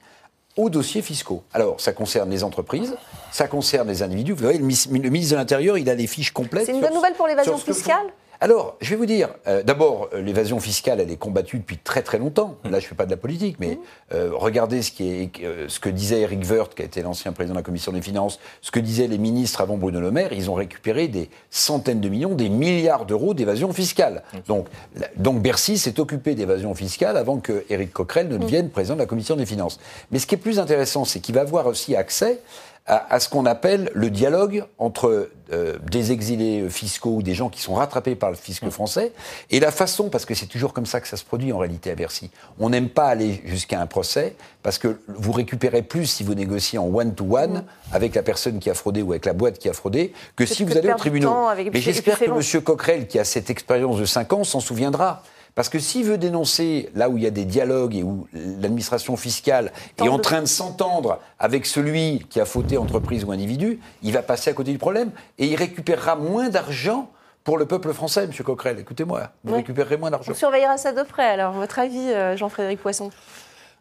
aux 0.57 0.69
dossiers 0.69 1.03
fiscaux. 1.03 1.43
Alors 1.55 1.81
ça 1.81 1.93
concerne 1.93 2.31
les 2.31 2.45
entreprises, 2.45 2.97
ça 3.31 3.47
concerne 3.49 3.89
les 3.89 4.03
individus. 4.03 4.33
Vous 4.33 4.43
voyez, 4.43 4.59
le, 4.59 4.65
ministre 4.65 5.33
de 5.33 5.37
l'Intérieur, 5.37 5.79
il 5.79 5.89
a 5.89 5.95
des 5.95 6.07
fiches 6.07 6.33
complètes. 6.33 6.67
C'est 6.67 6.73
une 6.73 6.81
bonne 6.81 6.95
nouvelle 6.95 7.15
pour 7.15 7.27
l'évasion 7.27 7.57
fiscale? 7.57 8.13
Alors, 8.43 8.77
je 8.81 8.91
vais 8.91 8.97
vous 8.97 9.07
dire, 9.07 9.29
euh, 9.47 9.63
d'abord, 9.63 10.09
euh, 10.13 10.21
l'évasion 10.21 10.59
fiscale, 10.59 10.99
elle 11.01 11.13
est 11.13 11.17
combattue 11.17 11.59
depuis 11.59 11.79
très 11.79 12.03
très 12.03 12.19
longtemps. 12.19 12.57
Là, 12.65 12.81
je 12.81 12.87
ne 12.87 12.89
fais 12.89 12.97
pas 12.97 13.07
de 13.07 13.11
la 13.13 13.17
politique, 13.17 13.57
mais 13.61 13.79
euh, 14.13 14.31
regardez 14.35 14.83
ce, 14.83 14.91
qui 14.91 15.09
est, 15.09 15.31
euh, 15.45 15.67
ce 15.69 15.79
que 15.79 15.89
disait 15.89 16.23
Eric 16.23 16.41
Woerth, 16.51 16.75
qui 16.75 16.83
a 16.83 16.85
été 16.85 17.03
l'ancien 17.03 17.31
président 17.31 17.55
de 17.55 17.61
la 17.61 17.63
Commission 17.63 17.93
des 17.93 18.03
Finances, 18.03 18.41
ce 18.61 18.73
que 18.73 18.81
disaient 18.81 19.07
les 19.07 19.19
ministres 19.19 19.61
avant 19.61 19.77
Bruno 19.77 20.01
Le 20.01 20.11
Maire, 20.11 20.33
ils 20.33 20.51
ont 20.51 20.55
récupéré 20.55 21.07
des 21.07 21.31
centaines 21.51 22.01
de 22.01 22.09
millions, 22.09 22.35
des 22.35 22.49
milliards 22.49 23.07
d'euros 23.07 23.33
d'évasion 23.33 23.73
fiscale. 23.73 24.25
Donc, 24.49 24.67
la- 24.99 25.07
donc 25.17 25.41
Bercy 25.41 25.79
s'est 25.79 26.01
occupé 26.01 26.35
d'évasion 26.35 26.75
fiscale 26.75 27.17
avant 27.17 27.39
que 27.39 27.65
Éric 27.71 27.93
Coquerel 27.93 28.27
ne 28.27 28.39
devienne 28.39 28.71
président 28.71 28.95
de 28.95 29.01
la 29.01 29.07
Commission 29.07 29.37
des 29.37 29.47
Finances. 29.47 29.79
Mais 30.11 30.19
ce 30.19 30.27
qui 30.27 30.35
est 30.35 30.39
plus 30.39 30.59
intéressant, 30.59 31.05
c'est 31.05 31.21
qu'il 31.21 31.37
va 31.37 31.43
avoir 31.43 31.69
aussi 31.69 31.95
accès 31.95 32.41
à, 32.87 33.15
à 33.15 33.21
ce 33.21 33.29
qu'on 33.29 33.47
appelle 33.47 33.91
le 33.95 34.11
dialogue 34.11 34.65
entre 34.79 35.31
euh, 35.53 35.79
des 35.91 36.13
exilés 36.13 36.69
fiscaux 36.69 37.17
ou 37.17 37.23
des 37.23 37.35
gens 37.35 37.49
qui 37.49 37.61
sont 37.61 37.75
rattrapés 37.75 38.15
par 38.15 38.31
le 38.31 38.37
fisc 38.37 38.69
français 38.71 39.13
et 39.51 39.61
la 39.61 39.71
façon, 39.71 40.09
parce 40.09 40.25
que 40.25 40.35
c'est 40.35 40.47
toujours 40.47 40.73
comme 40.73 40.87
ça 40.87 41.01
que 41.01 41.07
ça 41.07 41.17
se 41.17 41.25
produit 41.25 41.53
en 41.53 41.59
réalité 41.59 41.91
à 41.91 41.95
Bercy. 41.95 42.31
On 42.59 42.71
n'aime 42.71 42.89
pas 42.89 43.07
aller 43.07 43.41
jusqu'à 43.45 43.81
un 43.81 43.87
procès 43.87 44.35
parce 44.63 44.79
que 44.79 45.01
vous 45.09 45.33
récupérez 45.33 45.83
plus 45.83 46.07
si 46.07 46.25
vous 46.25 46.35
négociez 46.35 46.79
en 46.79 46.87
one-to-one 46.87 47.65
avec 47.93 48.15
la 48.15 48.23
personne 48.23 48.59
qui 48.59 48.71
a 48.71 48.75
fraudé 48.75 49.03
ou 49.03 49.13
avec 49.13 49.27
la 49.27 49.33
boîte 49.33 49.59
qui 49.59 49.69
a 49.69 49.73
fraudé 49.73 50.13
que 50.37 50.47
si 50.47 50.65
vous 50.65 50.77
allez 50.77 50.93
au 50.93 50.97
tribunal. 50.97 51.31
Mais 51.73 51.81
j'espère 51.81 52.19
que. 52.19 52.25
M. 52.25 52.63
Coquerel, 52.63 53.07
qui 53.07 53.19
a 53.19 53.25
cette 53.25 53.51
expérience 53.51 53.99
de 53.99 54.05
5 54.05 54.33
ans, 54.33 54.45
s'en 54.45 54.61
souviendra. 54.61 55.23
Parce 55.55 55.69
que 55.69 55.79
s'il 55.79 56.05
veut 56.07 56.17
dénoncer 56.19 56.91
là 56.95 57.11
où 57.11 57.19
il 57.19 57.25
y 57.25 57.27
a 57.27 57.31
des 57.31 57.45
dialogues 57.45 57.95
et 57.95 58.03
où 58.03 58.27
l'administration 58.33 59.17
fiscale 59.17 59.71
est 59.99 60.09
en 60.09 60.19
train 60.19 60.41
de 60.41 60.47
s'entendre 60.47 61.19
avec 61.39 61.67
celui 61.67 62.25
qui 62.31 62.41
a 62.41 62.47
fauté 62.47 62.79
entreprise 62.79 63.25
ou 63.25 63.33
individu, 63.33 63.79
il 64.03 64.13
va 64.13 64.23
passer 64.23 64.49
à 64.51 64.55
côté 64.55 64.73
du 64.73 64.79
problème 64.79 65.11
et 65.39 65.47
il 65.47 65.57
récupérera 65.57 66.17
moins 66.17 66.49
d'argent 66.49 67.11
pour 67.45 67.59
le 67.59 67.67
peuple 67.67 67.93
français, 67.93 68.25
M. 68.25 68.31
Coquerel. 68.45 68.79
Écoutez-moi, 68.79 69.29
vous 69.45 69.53
Oui. 69.53 69.59
récupérerez 69.59 69.97
moins 69.99 70.11
d'argent. 70.11 70.33
On 70.33 70.35
surveillera 70.35 70.79
ça 70.79 70.93
de 70.93 71.03
près. 71.03 71.29
Alors, 71.29 71.53
votre 71.53 71.79
avis, 71.79 71.99
euh, 71.99 72.37
Jean-Frédéric 72.37 72.81
Poisson? 72.81 73.11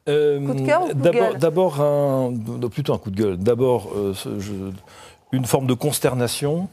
Euh, 0.10 0.43
Coup 0.45 0.53
de 0.55 0.65
cœur 0.65 0.81
ou 0.84 0.88
coup 0.88 0.93
de 0.95 1.01
D'abord, 1.01 1.29
gueule? 1.29 1.38
d'abord 1.38 1.79
un, 1.81 2.31
non, 2.31 2.69
plutôt 2.69 2.93
un 2.93 2.97
coup 2.97 3.12
de 3.12 3.21
gueule. 3.21 3.38
D'abord, 3.38 3.91
euh, 3.95 4.13
une 5.31 5.45
forme 5.45 5.67
de 5.67 5.75
consternation 5.75 6.67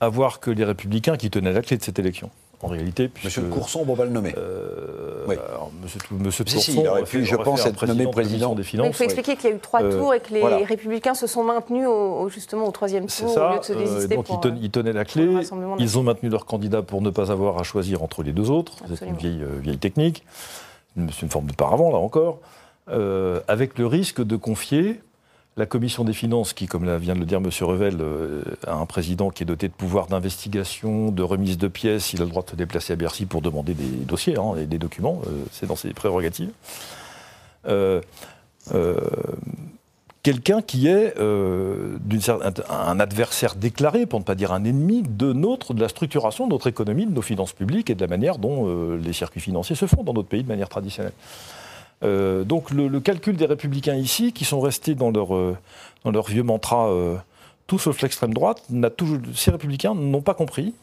à 0.00 0.08
voir 0.08 0.38
que 0.40 0.50
les 0.50 0.64
Républicains 0.64 1.16
qui 1.16 1.28
tenaient 1.28 1.52
la 1.52 1.60
clé 1.62 1.76
de 1.76 1.82
cette 1.82 1.98
élection, 1.98 2.30
en 2.62 2.68
réalité, 2.68 3.08
puisque, 3.08 3.26
Monsieur 3.26 3.42
de 3.42 3.48
Courson, 3.52 3.84
on 3.86 3.94
va 3.94 4.04
le 4.04 4.10
nommer. 4.10 4.34
euh, 4.38 5.24
Oui. 5.28 5.34
alors, 5.48 5.70
Monsieur, 5.82 6.00
Monsieur 6.10 6.44
Si, 6.46 6.52
si, 6.52 6.56
Courson 6.56 6.72
il 6.72 6.78
aurait 6.88 6.90
aurait 7.00 7.02
pu, 7.10 7.18
fait- 7.18 7.24
je 7.24 7.36
pense, 7.36 7.66
être 7.66 7.86
nommé 7.86 8.06
président 8.06 8.50
des 8.50 8.56
Mais 8.56 8.62
Il 8.62 8.64
Finances. 8.64 8.96
faut 8.96 9.04
expliquer 9.04 9.36
qu'il 9.36 9.50
y 9.50 9.52
a 9.52 9.56
eu 9.56 9.58
trois 9.58 9.82
Euh, 9.82 9.98
tours 9.98 10.14
et 10.14 10.20
que 10.20 10.32
les 10.32 10.40
voilà. 10.40 10.58
Républicains 10.64 11.14
se 11.14 11.26
sont 11.26 11.44
maintenus 11.44 11.86
au, 11.86 11.90
au- 12.22 12.28
justement 12.30 12.66
au 12.66 12.70
troisième 12.70 13.06
tour 13.06 13.30
au 13.30 13.34
ça. 13.34 13.52
lieu 13.52 13.58
de 13.58 13.64
se 13.64 13.72
euh, 13.72 13.76
désister 13.76 14.14
donc 14.16 14.24
pour, 14.26 14.36
ils, 14.36 14.40
ten- 14.40 14.54
euh, 14.54 14.60
ils 14.62 14.70
tenaient 14.70 14.92
la 14.94 15.04
clé. 15.04 15.28
Ils 15.78 15.98
ont 15.98 16.02
maintenu 16.02 16.28
leur 16.30 16.46
candidat 16.46 16.82
pour 16.82 17.02
ne 17.02 17.10
pas 17.10 17.30
avoir 17.30 17.58
à 17.58 17.62
choisir 17.62 18.02
entre 18.02 18.22
les 18.22 18.32
deux 18.32 18.50
autres. 18.50 18.72
C'est 18.94 19.06
une 19.06 19.16
vieille, 19.16 19.42
euh, 19.42 19.58
vieille 19.60 19.78
technique. 19.78 20.24
C'est 20.96 21.22
une 21.22 21.30
forme 21.30 21.46
de 21.48 21.52
paravent, 21.54 21.90
là 21.92 21.98
encore. 21.98 22.38
Euh, 22.88 23.40
avec 23.48 23.78
le 23.78 23.86
risque 23.86 24.22
de 24.24 24.36
confier 24.36 25.00
la 25.56 25.64
commission 25.64 26.04
des 26.04 26.12
finances, 26.12 26.52
qui, 26.52 26.66
comme 26.66 26.84
vient 26.98 27.14
de 27.14 27.20
le 27.20 27.24
dire 27.24 27.38
M. 27.38 27.48
Revel, 27.62 27.96
euh, 28.00 28.42
a 28.66 28.74
un 28.74 28.84
président 28.84 29.30
qui 29.30 29.42
est 29.42 29.46
doté 29.46 29.68
de 29.68 29.72
pouvoirs 29.72 30.06
d'investigation, 30.06 31.10
de 31.10 31.22
remise 31.22 31.56
de 31.56 31.68
pièces. 31.68 32.12
Il 32.12 32.20
a 32.20 32.24
le 32.24 32.30
droit 32.30 32.42
de 32.42 32.50
se 32.50 32.56
déplacer 32.56 32.92
à 32.92 32.96
Bercy 32.96 33.24
pour 33.24 33.40
demander 33.40 33.72
des 33.72 34.04
dossiers 34.04 34.36
hein, 34.38 34.54
et 34.60 34.66
des 34.66 34.78
documents. 34.78 35.22
euh, 35.26 35.44
C'est 35.52 35.66
dans 35.66 35.76
ses 35.76 35.94
prérogatives. 35.94 36.50
Euh, 37.66 38.02
quelqu'un 40.22 40.60
qui 40.60 40.88
est 40.88 41.14
un, 41.18 43.00
adversaire 43.00 43.54
déclaré, 43.54 44.04
pour 44.04 44.18
ne 44.18 44.24
pas 44.24 44.34
dire 44.34 44.52
un 44.52 44.64
ennemi, 44.64 45.02
de 45.02 45.32
notre, 45.32 45.72
de 45.72 45.80
la 45.80 45.88
structuration 45.88 46.46
de 46.46 46.52
notre 46.52 46.66
économie, 46.66 47.06
de 47.06 47.12
nos 47.12 47.22
finances 47.22 47.52
publiques 47.52 47.88
et 47.88 47.94
de 47.94 48.00
la 48.00 48.08
manière 48.08 48.38
dont 48.38 48.96
les 48.96 49.12
circuits 49.12 49.40
financiers 49.40 49.76
se 49.76 49.86
font 49.86 50.02
dans 50.02 50.12
notre 50.12 50.28
pays 50.28 50.42
de 50.42 50.48
manière 50.48 50.68
traditionnelle. 50.68 51.12
Euh, 52.02 52.44
donc 52.44 52.70
le, 52.70 53.00
calcul 53.00 53.36
des 53.36 53.46
républicains 53.46 53.94
ici, 53.94 54.32
qui 54.32 54.44
sont 54.44 54.60
restés 54.60 54.94
dans 54.94 55.10
leur, 55.10 55.34
euh, 55.34 55.56
vieux 56.28 56.42
mantra, 56.42 56.88
euh, 56.88 57.16
tout 57.66 57.78
sauf 57.78 58.00
l'extrême 58.02 58.34
droite, 58.34 58.62
n'a 58.70 58.90
toujours, 58.90 59.18
ces 59.34 59.50
républicains 59.50 59.94
n'ont 59.94 60.22
pas 60.22 60.34
compris 60.34 60.74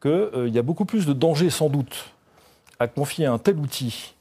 qu'il 0.00 0.50
y 0.52 0.58
a 0.58 0.62
beaucoup 0.62 0.84
plus 0.84 1.06
de 1.06 1.12
danger 1.12 1.50
sans 1.50 1.68
doute 1.68 2.12
à 2.78 2.86
confier 2.86 3.26
un 3.26 3.38
tel 3.38 3.56
outil 3.56 4.14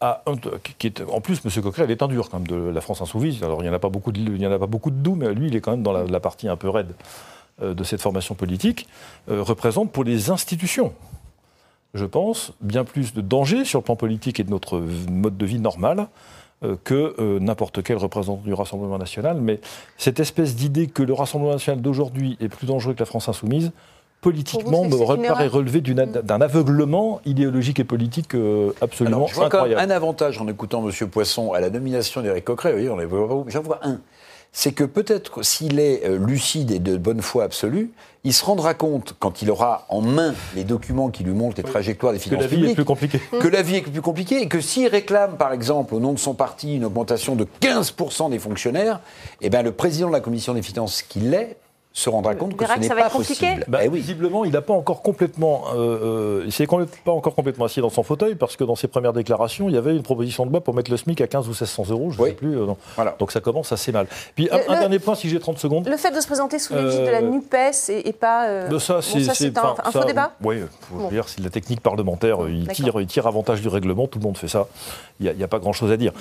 à 0.00 0.22
un, 0.26 0.36
qui 0.78 0.88
est, 0.88 1.00
en 1.00 1.22
plus, 1.22 1.40
M. 1.44 1.62
Coquerel 1.62 1.90
est 1.90 2.02
un 2.02 2.08
dur 2.08 2.28
quand 2.28 2.38
même 2.38 2.48
de 2.48 2.68
la 2.68 2.80
France 2.82 3.00
insoumise. 3.00 3.42
Alors 3.42 3.60
il 3.60 3.62
n'y 3.62 3.70
en 3.70 3.72
a 3.72 3.78
pas 3.78 3.88
beaucoup 3.88 4.12
de, 4.12 4.20
en 4.20 4.90
doux, 4.90 5.14
mais 5.14 5.32
lui, 5.32 5.46
il 5.46 5.56
est 5.56 5.60
quand 5.62 5.70
même 5.70 5.82
dans 5.82 5.92
la, 5.92 6.20
partie 6.20 6.48
un 6.48 6.56
peu 6.56 6.68
raide 6.68 6.92
de 7.62 7.84
cette 7.84 8.02
formation 8.02 8.34
politique, 8.34 8.86
représente 9.26 9.90
pour 9.92 10.04
les 10.04 10.28
institutions, 10.28 10.92
je 11.94 12.04
pense, 12.04 12.52
bien 12.60 12.84
plus 12.84 13.14
de 13.14 13.20
danger 13.20 13.64
sur 13.64 13.78
le 13.80 13.84
plan 13.84 13.96
politique 13.96 14.38
et 14.40 14.44
de 14.44 14.50
notre 14.50 14.78
mode 15.10 15.36
de 15.36 15.46
vie 15.46 15.58
normal 15.58 16.08
euh, 16.64 16.76
que 16.84 17.14
euh, 17.18 17.38
n'importe 17.40 17.82
quel 17.82 17.96
représentant 17.96 18.42
du 18.44 18.52
Rassemblement 18.54 18.98
national. 18.98 19.38
Mais 19.40 19.60
cette 19.98 20.20
espèce 20.20 20.54
d'idée 20.56 20.86
que 20.88 21.02
le 21.02 21.12
Rassemblement 21.12 21.52
national 21.52 21.80
d'aujourd'hui 21.82 22.36
est 22.40 22.48
plus 22.48 22.66
dangereux 22.66 22.94
que 22.94 23.00
la 23.00 23.06
France 23.06 23.28
insoumise, 23.28 23.72
politiquement, 24.22 24.84
me 24.84 25.26
paraît 25.28 25.46
relever 25.46 25.82
ad- 26.00 26.24
d'un 26.24 26.40
aveuglement 26.40 27.20
idéologique 27.26 27.78
et 27.78 27.84
politique 27.84 28.34
euh, 28.34 28.72
absolument 28.80 29.16
Alors, 29.18 29.28
je 29.28 29.34
vois 29.34 29.48
quand 29.50 29.66
même 29.68 29.78
un 29.78 29.90
avantage 29.90 30.40
en 30.40 30.48
écoutant 30.48 30.82
M. 30.88 31.08
Poisson 31.08 31.52
à 31.52 31.60
la 31.60 31.70
nomination 31.70 32.22
d'Éric 32.22 32.44
Coquerel. 32.46 32.74
Vous 32.74 32.94
voyez, 32.96 33.08
on 33.10 33.46
est- 33.46 33.50
J'en 33.50 33.62
vois 33.62 33.80
un. 33.86 34.00
C'est 34.58 34.72
que 34.72 34.84
peut-être 34.84 35.44
s'il 35.44 35.78
est 35.78 36.06
euh, 36.06 36.16
lucide 36.16 36.70
et 36.70 36.78
de 36.78 36.96
bonne 36.96 37.20
foi 37.20 37.44
absolue, 37.44 37.90
il 38.24 38.32
se 38.32 38.42
rendra 38.42 38.72
compte, 38.72 39.14
quand 39.18 39.42
il 39.42 39.50
aura 39.50 39.84
en 39.90 40.00
main 40.00 40.34
les 40.54 40.64
documents 40.64 41.10
qui 41.10 41.24
lui 41.24 41.34
montrent 41.34 41.58
les 41.58 41.62
trajectoires 41.62 42.14
des 42.14 42.18
que 42.18 42.24
finances 42.24 42.40
la 42.40 42.46
vie 42.46 42.54
est 42.54 42.58
publiques, 42.60 42.74
plus 42.76 42.84
compliquée. 42.86 43.20
que 43.38 43.48
la 43.48 43.60
vie 43.60 43.76
est 43.76 43.82
plus 43.82 44.00
compliquée 44.00 44.40
et 44.40 44.48
que 44.48 44.62
s'il 44.62 44.88
réclame, 44.88 45.36
par 45.36 45.52
exemple, 45.52 45.94
au 45.94 46.00
nom 46.00 46.14
de 46.14 46.18
son 46.18 46.32
parti, 46.32 46.74
une 46.74 46.86
augmentation 46.86 47.36
de 47.36 47.46
15% 47.60 48.30
des 48.30 48.38
fonctionnaires, 48.38 49.00
eh 49.42 49.50
bien, 49.50 49.60
le 49.60 49.72
président 49.72 50.08
de 50.08 50.14
la 50.14 50.20
commission 50.20 50.54
des 50.54 50.62
finances 50.62 51.02
qui 51.02 51.20
l'est 51.20 51.58
se 51.98 52.10
rendra 52.10 52.34
compte 52.34 52.54
que 52.56 52.66
ce 52.66 52.78
n'est 52.78 52.86
ça 52.88 52.94
va 52.94 53.00
pas 53.02 53.06
être 53.06 53.12
compliqué. 53.14 53.46
possible. 53.46 53.64
Bah, 53.68 53.78
Eh 53.82 53.88
oui. 53.88 54.00
Visiblement, 54.00 54.44
il 54.44 54.52
n'a 54.52 54.60
pas 54.60 54.74
encore 54.74 55.00
complètement, 55.00 55.64
euh, 55.74 56.40
euh, 56.40 56.42
il 56.44 56.52
s'est 56.52 56.66
pas 56.66 57.12
encore 57.12 57.34
complètement 57.34 57.64
assis 57.64 57.80
dans 57.80 57.88
son 57.88 58.02
fauteuil 58.02 58.34
parce 58.34 58.54
que 58.56 58.64
dans 58.64 58.76
ses 58.76 58.86
premières 58.86 59.14
déclarations, 59.14 59.68
il 59.70 59.74
y 59.74 59.78
avait 59.78 59.96
une 59.96 60.02
proposition 60.02 60.44
de 60.44 60.50
loi 60.50 60.60
pour 60.60 60.74
mettre 60.74 60.90
le 60.90 60.98
SMIC 60.98 61.22
à 61.22 61.26
15 61.26 61.46
ou 61.46 61.52
1600 61.52 61.84
euros, 61.90 62.10
je 62.10 62.18
ne 62.18 62.22
Oui. 62.24 62.28
sais 62.30 62.34
plus. 62.34 62.58
euh. 62.58 62.66
Voilà. 62.96 63.16
Donc 63.18 63.32
ça 63.32 63.40
commence 63.40 63.72
assez 63.72 63.92
mal. 63.92 64.06
Puis 64.34 64.48
un, 64.52 64.58
Le- 64.58 64.70
un 64.70 64.74
le- 64.74 64.80
dernier 64.80 64.98
point, 64.98 65.14
si 65.14 65.30
j'ai 65.30 65.40
30 65.40 65.58
secondes. 65.58 65.88
Le 65.88 65.96
fait 65.96 66.10
de 66.10 66.20
se 66.20 66.26
présenter 66.26 66.58
sous 66.58 66.74
l'égide 66.74 67.00
de 67.06 67.10
la 67.10 67.22
NUPES 67.22 67.88
et, 67.88 68.08
et 68.08 68.12
pas. 68.12 68.68
bon, 68.68 68.78
ça, 68.78 69.00
c'est 69.00 69.18
un, 69.18 69.32
ça, 69.32 69.90
faux 69.90 70.04
débat 70.04 70.32
Oui, 70.44 70.56
faut 70.90 70.96
Bon. 70.96 71.08
dire, 71.08 71.28
c'est 71.30 71.38
de 71.40 71.44
la 71.44 71.50
technique 71.50 71.80
parlementaire. 71.80 72.40
Il 72.48 72.68
tire, 72.68 73.00
il 73.00 73.06
tire 73.06 73.26
avantage 73.26 73.62
du 73.62 73.68
règlement, 73.68 74.06
tout 74.06 74.18
le 74.18 74.24
monde 74.24 74.36
fait 74.36 74.48
ça. 74.48 74.66
Il 75.18 75.32
n'y 75.34 75.42
a, 75.42 75.48
pas 75.48 75.58
grand-chose 75.58 75.90
à 75.90 75.96
dire. 75.96 76.12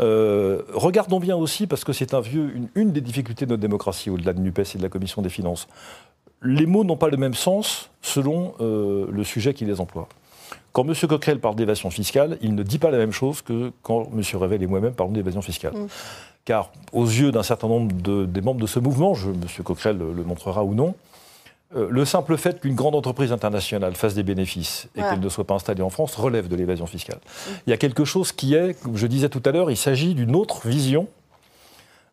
Euh, 0.00 0.62
regardons 0.74 1.20
bien 1.20 1.36
aussi, 1.36 1.68
parce 1.68 1.84
que 1.84 1.92
c'est 1.92 2.14
un 2.14 2.20
vieux, 2.20 2.50
une, 2.54 2.68
une 2.74 2.90
des 2.92 3.00
difficultés 3.00 3.44
de 3.46 3.50
notre 3.50 3.60
démocratie, 3.62 4.10
au-delà 4.10 4.32
de 4.32 4.40
NUPES 4.40 4.74
et 4.74 4.78
de 4.78 4.82
la 4.82 4.88
Commission 4.88 5.19
des 5.22 5.28
finances. 5.28 5.68
Les 6.42 6.66
mots 6.66 6.84
n'ont 6.84 6.96
pas 6.96 7.08
le 7.08 7.16
même 7.16 7.34
sens 7.34 7.90
selon 8.02 8.54
euh, 8.60 9.06
le 9.10 9.24
sujet 9.24 9.54
qui 9.54 9.64
les 9.64 9.80
emploie. 9.80 10.08
Quand 10.72 10.86
M. 10.88 10.94
Coquerel 11.08 11.40
parle 11.40 11.56
d'évasion 11.56 11.90
fiscale, 11.90 12.38
il 12.42 12.54
ne 12.54 12.62
dit 12.62 12.78
pas 12.78 12.90
la 12.90 12.98
même 12.98 13.12
chose 13.12 13.42
que 13.42 13.72
quand 13.82 14.08
M. 14.12 14.22
Revel 14.34 14.62
et 14.62 14.66
moi-même 14.66 14.92
parlons 14.92 15.12
d'évasion 15.12 15.42
fiscale. 15.42 15.74
Mm. 15.74 15.86
Car 16.44 16.70
aux 16.92 17.04
yeux 17.04 17.32
d'un 17.32 17.42
certain 17.42 17.68
nombre 17.68 17.92
de, 17.92 18.24
des 18.24 18.40
membres 18.40 18.60
de 18.60 18.66
ce 18.66 18.78
mouvement, 18.78 19.14
je, 19.14 19.30
M. 19.30 19.44
Coquerel 19.64 19.98
le, 19.98 20.22
montrera 20.24 20.64
ou 20.64 20.74
non, 20.74 20.94
euh, 21.76 21.88
le 21.90 22.04
simple 22.04 22.36
fait 22.36 22.60
qu'une 22.60 22.74
grande 22.74 22.94
entreprise 22.94 23.32
internationale 23.32 23.94
fasse 23.94 24.14
des 24.14 24.22
bénéfices 24.22 24.88
et 24.96 25.00
qu'elle 25.00 25.20
ne 25.20 25.28
soit 25.28 25.46
pas 25.46 25.54
installée 25.54 25.82
en 25.82 25.90
France 25.90 26.14
relève 26.16 26.48
de 26.48 26.56
l'évasion 26.56 26.86
fiscale. 26.86 27.18
Mm. 27.18 27.50
Il 27.66 27.70
y 27.70 27.72
a 27.72 27.76
quelque 27.76 28.04
chose 28.04 28.32
qui 28.32 28.54
est, 28.54 28.80
comme 28.80 28.96
je 28.96 29.06
disais 29.06 29.28
tout 29.28 29.42
à 29.44 29.50
l'heure, 29.50 29.70
il 29.70 29.76
s'agit 29.76 30.14
d'une 30.14 30.36
autre 30.36 30.66
vision 30.68 31.08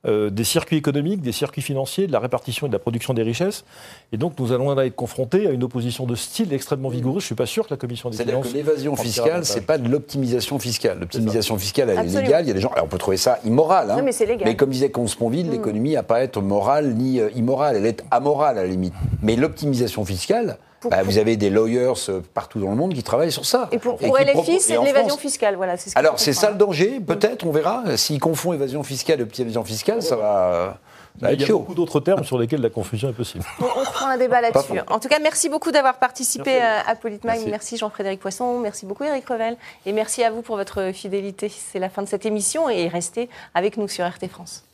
euh, 0.05 0.29
des 0.29 0.43
circuits 0.43 0.77
économiques, 0.77 1.21
des 1.21 1.31
circuits 1.31 1.61
financiers, 1.61 2.05
de 2.05 2.11
la 2.11 2.19
répartition 2.19 2.67
et 2.67 2.69
de 2.69 2.73
la 2.73 2.79
production 2.79 3.13
des 3.15 3.23
richesses. 3.23 3.65
Et 4.11 4.17
donc 4.17 4.37
nous 4.39 4.51
allons 4.51 4.79
être 4.79 4.95
confrontés 4.95 5.47
à 5.47 5.51
une 5.51 5.63
opposition 5.63 6.05
de 6.05 6.13
style 6.15 6.53
extrêmement 6.53 6.89
vigoureuse. 6.89 7.23
Je 7.23 7.25
ne 7.25 7.27
suis 7.27 7.35
pas 7.35 7.47
sûr 7.47 7.65
que 7.65 7.73
la 7.73 7.77
commission 7.77 8.09
des 8.09 8.17
finances... 8.17 8.45
C'est-à-dire 8.45 8.51
que 8.51 8.57
l'évasion 8.57 8.95
fiscale, 8.95 9.45
ce 9.45 9.55
n'est 9.55 9.61
pas 9.61 9.77
de 9.77 9.89
l'optimisation 9.89 10.59
fiscale. 10.59 10.99
L'optimisation 10.99 11.57
fiscale, 11.57 11.89
elle 11.89 11.99
est 11.99 12.21
légale. 12.21 12.45
Il 12.45 12.47
y 12.49 12.51
a 12.51 12.53
des 12.53 12.61
gens... 12.61 12.69
Alors 12.69 12.85
on 12.85 12.89
peut 12.89 12.99
trouver 12.99 13.17
ça 13.17 13.39
immoral. 13.43 13.89
Hein. 13.89 14.01
mais 14.03 14.11
c'est 14.11 14.27
légal. 14.27 14.47
Mais 14.47 14.55
comme 14.55 14.69
disait 14.69 14.91
Consponville, 14.91 15.47
mm. 15.47 15.51
l'économie 15.51 15.93
n'a 15.93 16.03
pas 16.03 16.17
à 16.17 16.21
être 16.21 16.41
morale 16.41 16.93
ni 16.93 17.19
euh, 17.19 17.29
immorale. 17.35 17.75
Elle 17.77 17.85
est 17.87 18.03
amorale 18.11 18.59
à 18.59 18.63
la 18.63 18.67
limite. 18.67 18.93
Mais 19.21 19.35
l'optimisation 19.35 20.05
fiscale... 20.05 20.57
Bah, 20.85 21.03
vous 21.03 21.17
avez 21.17 21.37
des 21.37 21.49
lawyers 21.49 22.09
euh, 22.09 22.21
partout 22.33 22.59
dans 22.59 22.69
le 22.69 22.75
monde 22.75 22.93
qui 22.93 23.03
travaillent 23.03 23.31
sur 23.31 23.45
ça. 23.45 23.67
Et 23.71 23.79
pour, 23.79 23.97
LFI, 23.97 24.59
c'est 24.59 24.77
de 24.77 24.85
l'évasion 24.85 25.17
fiscale. 25.17 25.55
Voilà, 25.55 25.75
Alors, 25.95 26.19
c'est 26.19 26.33
ça 26.33 26.51
le 26.51 26.57
danger, 26.57 26.99
peut-être, 26.99 27.45
on 27.45 27.51
verra. 27.51 27.97
S'ils 27.97 28.19
confondent 28.19 28.55
évasion 28.55 28.83
fiscale 28.83 29.19
et 29.19 29.23
optimisation 29.23 29.63
fiscale, 29.63 30.01
ça 30.01 30.15
va. 30.15 30.77
Il 31.19 31.41
y 31.41 31.43
a 31.43 31.47
beaucoup 31.47 31.73
d'autres 31.73 31.99
termes 31.99 32.23
sur 32.23 32.37
lesquels 32.37 32.61
la 32.61 32.69
confusion 32.69 33.09
est 33.09 33.13
possible. 33.13 33.43
On, 33.59 33.63
on 33.63 33.85
fera 33.85 34.11
un 34.11 34.17
débat 34.17 34.39
là-dessus. 34.39 34.79
En 34.87 34.99
tout 34.99 35.07
cas, 35.07 35.17
merci 35.17 35.49
beaucoup 35.49 35.71
d'avoir 35.71 35.95
participé 35.95 36.61
à 36.61 36.93
Politmag. 36.95 37.37
Merci, 37.37 37.49
merci 37.49 37.77
Jean-Frédéric 37.77 38.19
Poisson, 38.19 38.59
merci 38.59 38.85
beaucoup 38.85 39.03
Eric 39.03 39.27
Revel, 39.27 39.57
et 39.87 39.93
merci 39.93 40.23
à 40.23 40.29
vous 40.29 40.43
pour 40.43 40.57
votre 40.57 40.91
fidélité. 40.93 41.49
C'est 41.49 41.79
la 41.79 41.89
fin 41.89 42.03
de 42.03 42.07
cette 42.07 42.27
émission 42.27 42.69
et 42.69 42.87
restez 42.87 43.29
avec 43.55 43.77
nous 43.77 43.87
sur 43.87 44.05
RT 44.05 44.27
France. 44.29 44.66